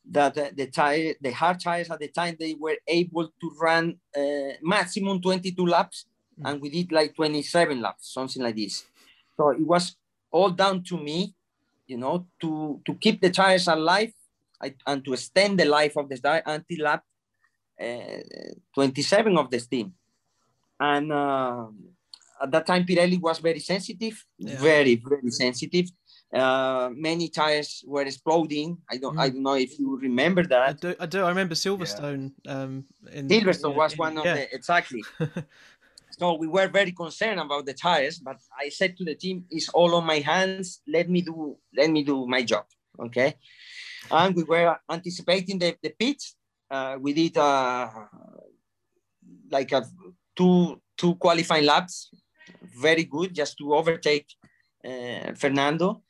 that 0.10 0.36
the 0.56 0.68
tire 0.68 1.14
the 1.22 1.32
hard 1.32 1.60
tires 1.60 1.92
at 1.92 2.00
the 2.00 2.08
time 2.08 2.36
they 2.40 2.56
were 2.60 2.78
able 2.88 3.28
to 3.28 3.52
run 3.60 3.98
uh, 4.16 4.54
maximum 4.62 5.22
22 5.22 5.66
laps 5.66 6.06
mm. 6.40 6.50
and 6.50 6.62
we 6.62 6.70
did 6.70 6.92
like 6.94 7.14
27 7.14 7.82
laps 7.82 8.14
something 8.14 8.42
like 8.42 8.56
this 8.56 8.86
so 9.38 9.50
it 9.50 9.66
was 9.66 9.96
all 10.32 10.50
down 10.50 10.84
to 10.84 10.98
me, 10.98 11.34
you 11.86 11.98
know, 11.98 12.28
to, 12.42 12.82
to 12.86 12.94
keep 12.96 13.22
the 13.22 13.30
tires 13.30 13.68
alive 13.68 14.12
and 14.86 15.06
to 15.06 15.14
extend 15.14 15.60
the 15.60 15.66
life 15.66 15.96
of 15.96 16.10
the 16.10 16.18
tire 16.18 16.44
until 16.46 16.86
lap 16.86 17.04
uh, 17.80 18.22
27 18.74 19.38
of 19.38 19.52
the 19.52 19.60
steam. 19.60 19.94
And 20.80 21.12
uh, 21.12 21.68
at 22.42 22.52
that 22.52 22.66
time, 22.66 22.86
Pirelli 22.86 23.20
was 23.20 23.40
very 23.40 23.60
sensitive, 23.60 24.24
yeah. 24.38 24.58
very, 24.58 24.96
very 24.96 25.32
sensitive. 25.32 25.90
Uh, 26.34 26.90
many 26.94 27.30
tires 27.30 27.84
were 27.88 28.02
exploding. 28.02 28.78
I 28.92 28.98
don't, 28.98 29.16
mm. 29.16 29.22
I 29.22 29.30
don't 29.30 29.44
know 29.44 29.56
if 29.56 29.80
you 29.80 29.98
remember 29.98 30.44
that. 30.44 30.70
I 30.70 30.74
do. 30.74 30.96
I 31.00 31.06
do. 31.06 31.24
I 31.24 31.30
remember 31.30 31.56
Silverstone. 31.56 32.34
Yeah. 32.44 32.52
Um, 32.52 32.86
in, 33.12 33.30
Silverstone 33.30 33.76
was 33.76 33.94
in, 33.94 33.98
one 33.98 34.18
of 34.18 34.26
yeah. 34.26 34.36
the 34.36 34.56
exactly. 34.56 35.04
So 36.18 36.34
we 36.34 36.48
were 36.48 36.68
very 36.68 36.92
concerned 36.92 37.40
about 37.40 37.66
the 37.66 37.74
tires, 37.74 38.18
but 38.18 38.38
I 38.58 38.70
said 38.70 38.98
to 38.98 39.06
the 39.06 39.14
team, 39.14 39.46
"It's 39.52 39.70
all 39.70 39.94
on 39.94 40.06
my 40.06 40.20
hands. 40.20 40.82
Let 40.88 41.10
me 41.10 41.22
do, 41.22 41.58
let 41.76 41.92
me 41.92 42.04
do 42.04 42.26
my 42.26 42.42
job." 42.42 42.66
Okay, 43.00 43.36
and 44.10 44.36
we 44.36 44.44
were 44.44 44.76
anticipating 44.90 45.60
the 45.60 45.78
the 45.84 45.92
pits. 45.92 46.36
Uh, 46.72 46.98
we 47.00 47.14
did 47.14 47.38
uh, 47.38 47.90
like 49.52 49.72
a 49.72 49.86
two 50.38 50.82
two 50.98 51.16
qualifying 51.16 51.66
laps, 51.66 52.10
very 52.82 53.04
good, 53.04 53.34
just 53.34 53.58
to 53.58 53.74
overtake 53.74 54.28
uh, 54.86 55.34
Fernando. 55.36 56.02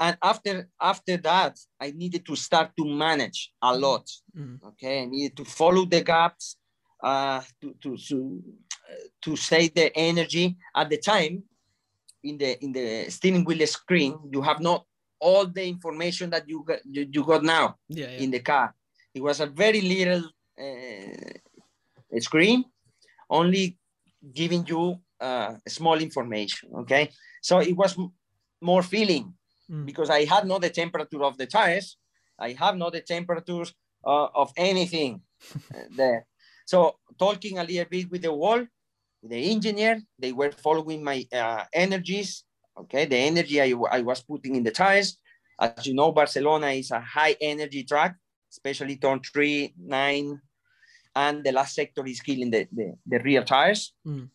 And 0.00 0.16
after 0.22 0.68
after 0.80 1.16
that, 1.18 1.58
I 1.80 1.90
needed 1.90 2.24
to 2.26 2.36
start 2.36 2.70
to 2.78 2.84
manage 2.84 3.52
a 3.62 3.76
lot. 3.76 4.08
Mm. 4.36 4.62
Okay, 4.68 5.02
I 5.02 5.04
needed 5.06 5.36
to 5.38 5.44
follow 5.44 5.84
the 5.84 6.02
gaps, 6.02 6.56
uh, 7.02 7.42
to, 7.60 7.74
to, 7.82 7.96
to 7.96 8.42
to 9.22 9.36
save 9.36 9.74
the 9.74 9.96
energy 9.96 10.56
at 10.74 10.88
the 10.88 10.98
time 10.98 11.42
in 12.24 12.38
the 12.38 12.62
in 12.64 12.72
the 12.72 13.10
steering 13.10 13.44
wheel 13.44 13.66
screen 13.66 14.18
you 14.32 14.42
have 14.42 14.60
not 14.60 14.84
all 15.20 15.46
the 15.46 15.64
information 15.66 16.30
that 16.30 16.48
you 16.48 16.64
got 16.66 16.78
you, 16.84 17.06
you 17.10 17.24
got 17.24 17.42
now 17.42 17.76
yeah, 17.88 18.06
yeah. 18.06 18.18
in 18.18 18.30
the 18.30 18.40
car 18.40 18.74
it 19.14 19.22
was 19.22 19.40
a 19.40 19.46
very 19.46 19.80
little 19.80 20.24
uh, 20.60 22.18
screen 22.18 22.64
only 23.30 23.78
giving 24.34 24.66
you 24.66 24.96
uh, 25.20 25.54
small 25.66 25.98
information 25.98 26.70
okay 26.76 27.10
so 27.42 27.58
it 27.60 27.76
was 27.76 27.96
more 28.60 28.82
feeling 28.82 29.32
mm. 29.70 29.84
because 29.86 30.10
i 30.10 30.24
had 30.24 30.46
not 30.46 30.60
the 30.60 30.70
temperature 30.70 31.22
of 31.22 31.36
the 31.38 31.46
tires 31.46 31.96
i 32.38 32.52
have 32.52 32.76
not 32.76 32.92
the 32.92 33.00
temperatures 33.00 33.74
uh, 34.06 34.28
of 34.34 34.52
anything 34.56 35.20
uh, 35.74 35.84
there 35.96 36.26
So 36.68 37.00
talking 37.18 37.58
a 37.58 37.64
little 37.64 37.86
bit 37.88 38.10
with 38.10 38.20
the 38.20 38.32
wall, 38.32 38.60
the 39.22 39.50
engineer, 39.50 40.02
they 40.18 40.32
were 40.32 40.52
following 40.52 41.02
my 41.02 41.24
uh, 41.32 41.64
energies, 41.72 42.44
okay, 42.76 43.06
the 43.06 43.16
energy 43.16 43.56
I, 43.62 43.72
I 43.90 44.02
was 44.02 44.20
putting 44.20 44.54
in 44.54 44.64
the 44.64 44.70
tires. 44.70 45.16
As 45.58 45.86
you 45.86 45.94
know, 45.94 46.12
Barcelona 46.12 46.68
is 46.68 46.90
a 46.90 47.00
high 47.00 47.36
energy 47.40 47.84
track, 47.84 48.16
especially 48.52 48.98
turn 48.98 49.20
three, 49.24 49.72
nine, 49.80 50.42
and 51.18 51.42
the 51.44 51.52
last 51.52 51.74
sector 51.74 52.06
is 52.06 52.20
killing 52.20 52.50
the, 52.50 52.68
the, 52.72 52.94
the 53.06 53.18
rear 53.18 53.42
tires 53.42 53.92
mm. 54.06 54.28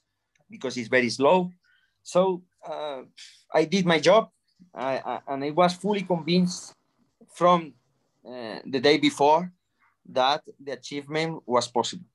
because 0.49 0.75
it's 0.77 0.89
very 0.89 1.09
slow. 1.09 1.49
So 2.03 2.43
uh, 2.67 3.01
I 3.53 3.63
did 3.65 3.85
my 3.85 3.99
job 3.99 4.29
I, 4.73 4.93
I, 4.97 5.19
and 5.27 5.43
I 5.43 5.51
was 5.51 5.73
fully 5.73 6.01
convinced 6.01 6.73
from 7.33 7.73
uh, 8.27 8.59
the 8.65 8.79
day 8.79 8.97
before 8.97 9.51
that 10.11 10.41
the 10.59 10.73
achievement 10.73 11.41
was 11.45 11.67
possible. 11.67 12.05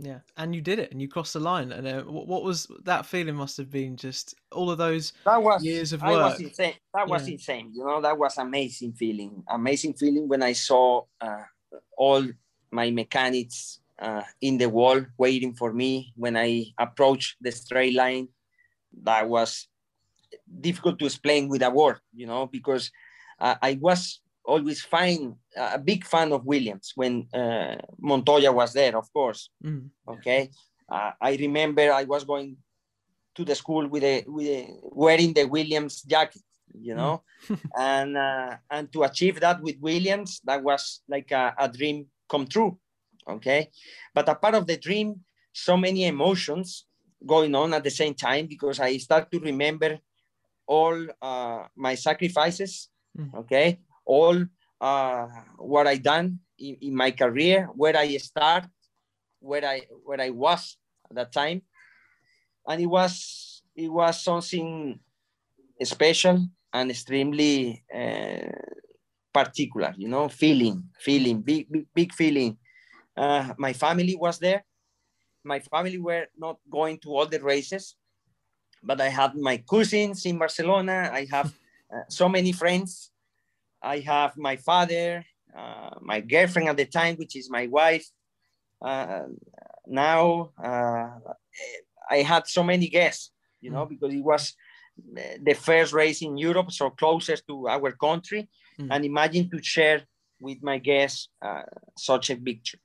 Yeah, 0.00 0.20
and 0.36 0.54
you 0.54 0.60
did 0.60 0.78
it, 0.78 0.92
and 0.92 1.02
you 1.02 1.08
crossed 1.08 1.32
the 1.32 1.40
line. 1.40 1.72
And 1.72 1.86
uh, 1.88 2.02
what, 2.02 2.28
what, 2.28 2.44
was 2.44 2.68
that 2.84 3.04
feeling? 3.04 3.34
Must 3.34 3.56
have 3.56 3.68
been 3.68 3.96
just 3.96 4.36
all 4.52 4.70
of 4.70 4.78
those 4.78 5.12
that 5.24 5.42
was, 5.42 5.64
years 5.64 5.92
of 5.92 6.02
work. 6.02 6.30
Was 6.30 6.40
insane. 6.40 6.74
That 6.94 7.08
was 7.08 7.26
yeah. 7.26 7.32
insane. 7.32 7.72
You 7.74 7.84
know, 7.84 8.00
that 8.00 8.16
was 8.16 8.38
amazing 8.38 8.92
feeling. 8.92 9.42
Amazing 9.48 9.94
feeling 9.94 10.28
when 10.28 10.44
I 10.44 10.52
saw 10.52 11.02
uh, 11.20 11.42
all 11.96 12.24
my 12.70 12.90
mechanics 12.90 13.80
uh, 13.98 14.22
in 14.40 14.58
the 14.58 14.68
wall 14.68 15.04
waiting 15.16 15.54
for 15.54 15.72
me. 15.72 16.12
When 16.16 16.36
I 16.36 16.66
approached 16.78 17.36
the 17.40 17.52
straight 17.52 17.94
line, 17.94 18.28
that 19.02 19.28
was 19.28 19.68
difficult 20.60 20.98
to 20.98 21.06
explain 21.06 21.48
with 21.48 21.62
a 21.62 21.70
word. 21.70 21.98
You 22.14 22.26
know, 22.26 22.46
because 22.46 22.90
uh, 23.40 23.56
I 23.60 23.78
was 23.80 24.20
always 24.44 24.80
fine, 24.82 25.36
a 25.56 25.78
big 25.78 26.04
fan 26.04 26.32
of 26.32 26.46
Williams 26.46 26.92
when 26.94 27.28
uh, 27.34 27.76
Montoya 28.00 28.50
was 28.50 28.72
there, 28.72 28.96
of 28.96 29.12
course. 29.12 29.50
Mm. 29.64 29.90
Okay, 30.08 30.50
uh, 30.88 31.12
I 31.20 31.36
remember 31.36 31.92
I 31.92 32.04
was 32.04 32.24
going 32.24 32.56
to 33.34 33.44
the 33.44 33.54
school 33.54 33.86
with 33.86 34.02
a, 34.02 34.24
with 34.26 34.46
a 34.46 34.68
wearing 34.82 35.32
the 35.34 35.44
Williams 35.44 36.02
jacket, 36.02 36.42
you 36.80 36.94
know, 36.94 37.22
mm. 37.46 37.60
and 37.78 38.16
uh, 38.16 38.56
and 38.70 38.92
to 38.92 39.02
achieve 39.04 39.38
that 39.40 39.60
with 39.60 39.76
Williams, 39.80 40.40
that 40.44 40.62
was 40.62 41.02
like 41.08 41.30
a, 41.30 41.54
a 41.58 41.68
dream 41.68 42.06
come 42.28 42.46
true. 42.46 42.78
Okay, 43.28 43.70
but 44.14 44.28
a 44.28 44.34
part 44.34 44.54
of 44.54 44.66
the 44.66 44.76
dream, 44.76 45.20
so 45.52 45.76
many 45.76 46.06
emotions 46.06 46.86
going 47.26 47.54
on 47.54 47.74
at 47.74 47.84
the 47.84 47.90
same 47.90 48.14
time 48.14 48.46
because 48.46 48.80
I 48.80 48.96
start 48.96 49.30
to 49.32 49.40
remember 49.40 49.98
all 50.66 50.96
uh, 51.20 51.64
my 51.76 51.94
sacrifices. 51.94 52.88
Mm. 53.18 53.34
Okay, 53.34 53.80
all 54.04 54.44
uh, 54.80 55.26
what 55.56 55.86
I 55.86 55.96
done 55.96 56.38
in, 56.58 56.76
in, 56.80 56.94
my 56.94 57.10
career, 57.10 57.68
where 57.74 57.96
I 57.96 58.16
start, 58.16 58.64
where 59.40 59.64
I 59.64 59.82
where 60.04 60.20
I 60.20 60.30
was 60.30 60.76
at 61.10 61.16
that 61.16 61.32
time, 61.32 61.62
and 62.66 62.80
it 62.80 62.86
was 62.86 63.62
it 63.74 63.88
was 63.88 64.22
something 64.22 65.00
special 65.82 66.48
and 66.72 66.90
extremely 66.90 67.84
uh, 67.94 68.52
particular. 69.38 69.90
You 69.96 70.08
know, 70.08 70.28
feeling, 70.28 70.76
feeling, 70.98 71.36
big, 71.50 71.70
big, 71.72 71.86
big 71.94 72.10
feeling. 72.20 72.56
Uh, 73.16 73.54
my 73.58 73.72
family 73.72 74.16
was 74.16 74.38
there. 74.38 74.64
My 75.44 75.60
family 75.60 75.98
were 75.98 76.26
not 76.36 76.56
going 76.68 76.98
to 77.02 77.08
all 77.14 77.26
the 77.26 77.40
races, 77.40 77.96
but 78.82 79.00
I 79.00 79.08
had 79.08 79.34
my 79.34 79.56
cousins 79.72 80.26
in 80.26 80.38
Barcelona. 80.38 81.10
I 81.12 81.26
have 81.30 81.48
uh, 81.92 82.04
so 82.08 82.28
many 82.28 82.52
friends 82.52 83.10
I 83.82 84.00
have 84.00 84.36
my 84.36 84.56
father, 84.56 85.24
uh, 85.56 85.90
my 86.00 86.20
girlfriend 86.20 86.68
at 86.68 86.76
the 86.76 86.86
time, 86.86 87.16
which 87.16 87.36
is 87.36 87.50
my 87.50 87.66
wife. 87.66 88.06
Uh, 88.82 89.24
now 89.86 90.52
uh, 90.62 91.10
I 92.10 92.18
had 92.22 92.46
so 92.46 92.62
many 92.62 92.88
guests, 92.88 93.30
you 93.60 93.70
know, 93.70 93.86
mm. 93.86 93.88
because 93.88 94.14
it 94.14 94.24
was 94.24 94.54
the 95.42 95.54
first 95.54 95.92
race 95.92 96.22
in 96.22 96.36
Europe, 96.36 96.72
so 96.72 96.90
closest 96.90 97.46
to 97.46 97.68
our 97.68 97.92
country. 97.92 98.48
Mm. 98.78 98.88
And 98.90 99.04
imagine 99.04 99.50
to 99.50 99.62
share 99.62 100.02
with 100.40 100.62
my 100.62 100.78
guests 100.78 101.28
uh, 101.42 101.62
such 101.96 102.30
a 102.30 102.36
victory. 102.36 102.80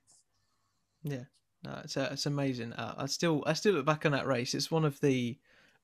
Yeah, 1.03 1.25
no, 1.63 1.81
it's, 1.83 1.97
uh, 1.97 2.09
it's 2.11 2.25
amazing. 2.25 2.73
Uh, 2.73 2.95
I 2.97 3.05
still 3.07 3.43
I 3.45 3.53
still 3.53 3.73
look 3.73 3.85
back 3.85 4.05
on 4.05 4.11
that 4.13 4.27
race. 4.27 4.53
It's 4.53 4.71
one 4.71 4.85
of 4.85 4.99
the 5.01 5.37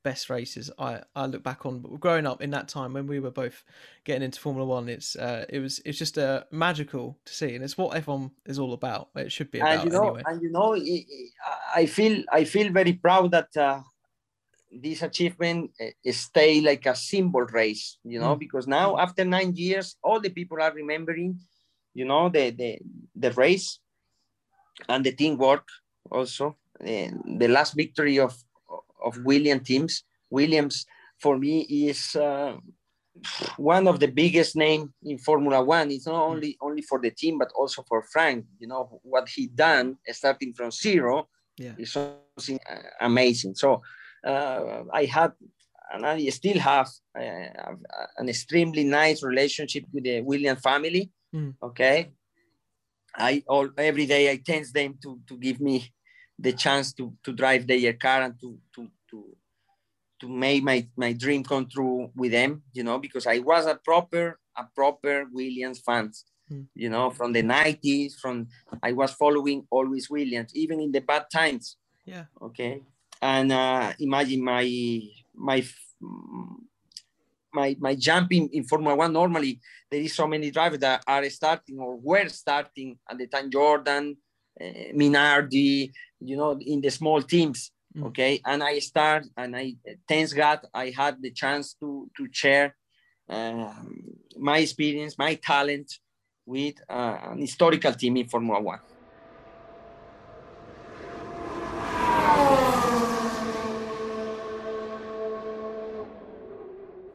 best 0.03 0.29
races 0.29 0.71
I, 0.79 1.01
I 1.15 1.25
look 1.25 1.43
back 1.43 1.65
on. 1.65 1.79
But 1.79 1.99
growing 1.99 2.25
up 2.25 2.41
in 2.41 2.51
that 2.51 2.67
time 2.67 2.93
when 2.93 3.07
we 3.07 3.19
were 3.19 3.31
both 3.31 3.63
getting 4.05 4.23
into 4.23 4.39
Formula 4.39 4.65
One, 4.65 4.89
it's 4.89 5.15
uh, 5.15 5.45
it 5.49 5.59
was 5.59 5.81
it's 5.85 5.97
just 5.97 6.17
uh, 6.17 6.43
magical 6.51 7.17
to 7.25 7.33
see, 7.33 7.55
and 7.55 7.63
it's 7.63 7.77
what 7.77 7.95
everyone 7.95 8.31
is 8.45 8.59
all 8.59 8.73
about. 8.73 9.09
It 9.15 9.31
should 9.31 9.51
be 9.51 9.59
about 9.59 9.79
and 9.79 9.83
you 9.85 9.97
know, 9.97 10.03
anyway. 10.05 10.23
And 10.25 10.41
you 10.41 10.51
know, 10.51 10.77
I 11.75 11.85
feel 11.85 12.23
I 12.31 12.43
feel 12.45 12.71
very 12.71 12.93
proud 12.93 13.31
that 13.31 13.55
uh, 13.57 13.81
this 14.71 15.01
achievement 15.01 15.71
uh, 15.81 16.11
stay 16.11 16.61
like 16.61 16.85
a 16.85 16.95
symbol 16.95 17.41
race. 17.41 17.97
You 18.03 18.19
know, 18.19 18.35
mm. 18.35 18.39
because 18.39 18.67
now 18.67 18.97
after 18.97 19.25
nine 19.25 19.55
years, 19.55 19.95
all 20.03 20.19
the 20.19 20.29
people 20.29 20.61
are 20.61 20.73
remembering, 20.73 21.39
you 21.93 22.05
know, 22.05 22.29
the 22.29 22.51
the 22.51 22.79
the 23.15 23.31
race 23.33 23.79
and 24.87 25.05
the 25.05 25.11
teamwork 25.11 25.67
also. 26.11 26.57
the 26.79 27.47
last 27.47 27.75
victory 27.75 28.19
of 28.19 28.33
of 29.03 29.17
Williams 29.23 29.67
teams. 29.67 30.03
Williams, 30.29 30.85
for 31.17 31.37
me, 31.37 31.61
is 31.61 32.15
uh, 32.15 32.55
one 33.57 33.87
of 33.87 33.99
the 33.99 34.07
biggest 34.07 34.55
name 34.55 34.93
in 35.03 35.17
Formula 35.17 35.63
One. 35.63 35.91
It's 35.91 36.07
not 36.07 36.23
only 36.23 36.57
only 36.61 36.81
for 36.81 36.99
the 36.99 37.11
team, 37.11 37.37
but 37.37 37.51
also 37.55 37.83
for 37.83 38.03
Frank. 38.03 38.45
You 38.59 38.67
know 38.67 38.99
what 39.03 39.27
he 39.29 39.47
done, 39.47 39.97
starting 40.11 40.53
from 40.53 40.71
zero, 40.71 41.27
yeah. 41.57 41.73
is 41.77 41.91
something 41.91 42.59
uh, 42.69 42.81
amazing. 43.01 43.55
So 43.55 43.81
uh, 44.25 44.83
I 44.93 45.05
had, 45.05 45.33
and 45.93 46.05
I 46.05 46.29
still 46.29 46.59
have, 46.59 46.87
uh, 47.17 47.75
an 48.17 48.29
extremely 48.29 48.83
nice 48.83 49.23
relationship 49.23 49.85
with 49.91 50.03
the 50.03 50.21
Williams 50.21 50.61
family. 50.61 51.11
Mm. 51.33 51.55
Okay, 51.61 52.11
I 53.15 53.43
all 53.47 53.69
every 53.77 54.05
day 54.05 54.31
I 54.31 54.41
thank 54.45 54.67
them 54.71 54.97
to 55.03 55.19
to 55.27 55.37
give 55.37 55.59
me 55.59 55.91
the 56.37 56.53
chance 56.53 56.93
to 56.93 57.13
to 57.23 57.33
drive 57.33 57.67
their 57.67 57.93
car 57.93 58.23
and 58.23 58.39
to 58.39 58.57
to 58.73 58.87
to 59.09 59.37
to 60.19 60.29
make 60.29 60.63
my 60.63 60.87
my 60.95 61.13
dream 61.13 61.43
come 61.43 61.67
true 61.67 62.09
with 62.15 62.31
them 62.31 62.61
you 62.73 62.83
know 62.83 62.97
because 62.99 63.27
i 63.27 63.39
was 63.39 63.65
a 63.65 63.75
proper 63.75 64.39
a 64.57 64.63
proper 64.75 65.25
williams 65.31 65.79
fan 65.79 66.11
mm. 66.51 66.65
you 66.75 66.89
know 66.89 67.09
from 67.09 67.33
the 67.33 67.43
90s 67.43 68.13
from 68.21 68.47
i 68.83 68.91
was 68.91 69.11
following 69.13 69.65
always 69.69 70.09
williams 70.09 70.51
even 70.55 70.79
in 70.79 70.91
the 70.91 71.01
bad 71.01 71.25
times 71.31 71.77
yeah 72.05 72.25
okay 72.41 72.81
and 73.21 73.51
uh, 73.51 73.93
imagine 73.99 74.43
my 74.43 75.01
my 75.35 75.63
my 77.53 77.75
my 77.79 77.95
jumping 77.95 78.49
in 78.53 78.63
Formula 78.63 78.95
One. 78.95 79.13
Normally, 79.13 79.59
there 79.89 80.01
is 80.01 80.13
so 80.13 80.27
many 80.27 80.51
drivers 80.51 80.79
that 80.79 81.03
are 81.07 81.29
starting 81.29 81.79
or 81.79 81.97
were 81.97 82.29
starting 82.29 82.97
at 83.09 83.17
the 83.17 83.27
time. 83.27 83.49
Jordan, 83.49 84.17
uh, 84.59 84.63
Minardi, 84.93 85.91
you 86.19 86.37
know, 86.37 86.57
in 86.59 86.81
the 86.81 86.89
small 86.89 87.21
teams. 87.21 87.71
Mm. 87.97 88.05
Okay, 88.07 88.39
and 88.45 88.63
I 88.63 88.79
start, 88.79 89.25
and 89.35 89.55
I 89.55 89.75
thanks 90.07 90.31
God 90.33 90.59
I 90.73 90.93
had 90.95 91.21
the 91.21 91.31
chance 91.31 91.73
to 91.75 92.09
to 92.17 92.27
share 92.31 92.75
uh, 93.27 93.73
my 94.37 94.59
experience, 94.59 95.17
my 95.17 95.35
talent 95.35 95.91
with 96.45 96.75
uh, 96.89 97.17
an 97.31 97.39
historical 97.39 97.93
team 97.93 98.17
in 98.17 98.27
Formula 98.27 98.61
One. 98.61 98.79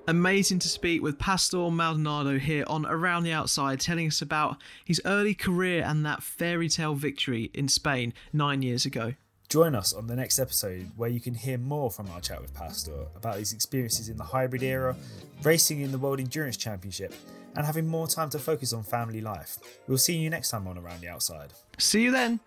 Amazing 0.06 0.58
to 0.58 0.68
speak 0.68 1.02
with 1.02 1.18
Pastor 1.18 1.70
Maldonado 1.70 2.38
here 2.38 2.64
on 2.66 2.84
Around 2.84 3.22
the 3.22 3.32
Outside, 3.32 3.80
telling 3.80 4.06
us 4.06 4.20
about 4.20 4.58
his 4.84 5.00
early 5.06 5.32
career 5.34 5.82
and 5.82 6.04
that 6.04 6.22
fairy 6.22 6.68
tale 6.68 6.94
victory 6.94 7.50
in 7.54 7.68
Spain 7.68 8.12
nine 8.30 8.60
years 8.60 8.84
ago. 8.84 9.14
Join 9.48 9.74
us 9.74 9.94
on 9.94 10.06
the 10.06 10.14
next 10.14 10.38
episode 10.38 10.90
where 10.96 11.08
you 11.08 11.20
can 11.20 11.34
hear 11.34 11.56
more 11.56 11.90
from 11.90 12.10
our 12.10 12.20
chat 12.20 12.42
with 12.42 12.52
Pastor 12.52 13.06
about 13.16 13.38
his 13.38 13.54
experiences 13.54 14.10
in 14.10 14.18
the 14.18 14.24
hybrid 14.24 14.62
era, 14.62 14.94
racing 15.42 15.80
in 15.80 15.90
the 15.90 15.98
World 15.98 16.20
Endurance 16.20 16.58
Championship, 16.58 17.14
and 17.56 17.64
having 17.64 17.86
more 17.86 18.06
time 18.06 18.28
to 18.30 18.38
focus 18.38 18.74
on 18.74 18.82
family 18.82 19.22
life. 19.22 19.56
We'll 19.88 19.96
see 19.96 20.16
you 20.16 20.28
next 20.28 20.50
time 20.50 20.66
on 20.66 20.76
Around 20.76 21.00
the 21.00 21.08
Outside. 21.08 21.54
See 21.78 22.02
you 22.02 22.12
then. 22.12 22.40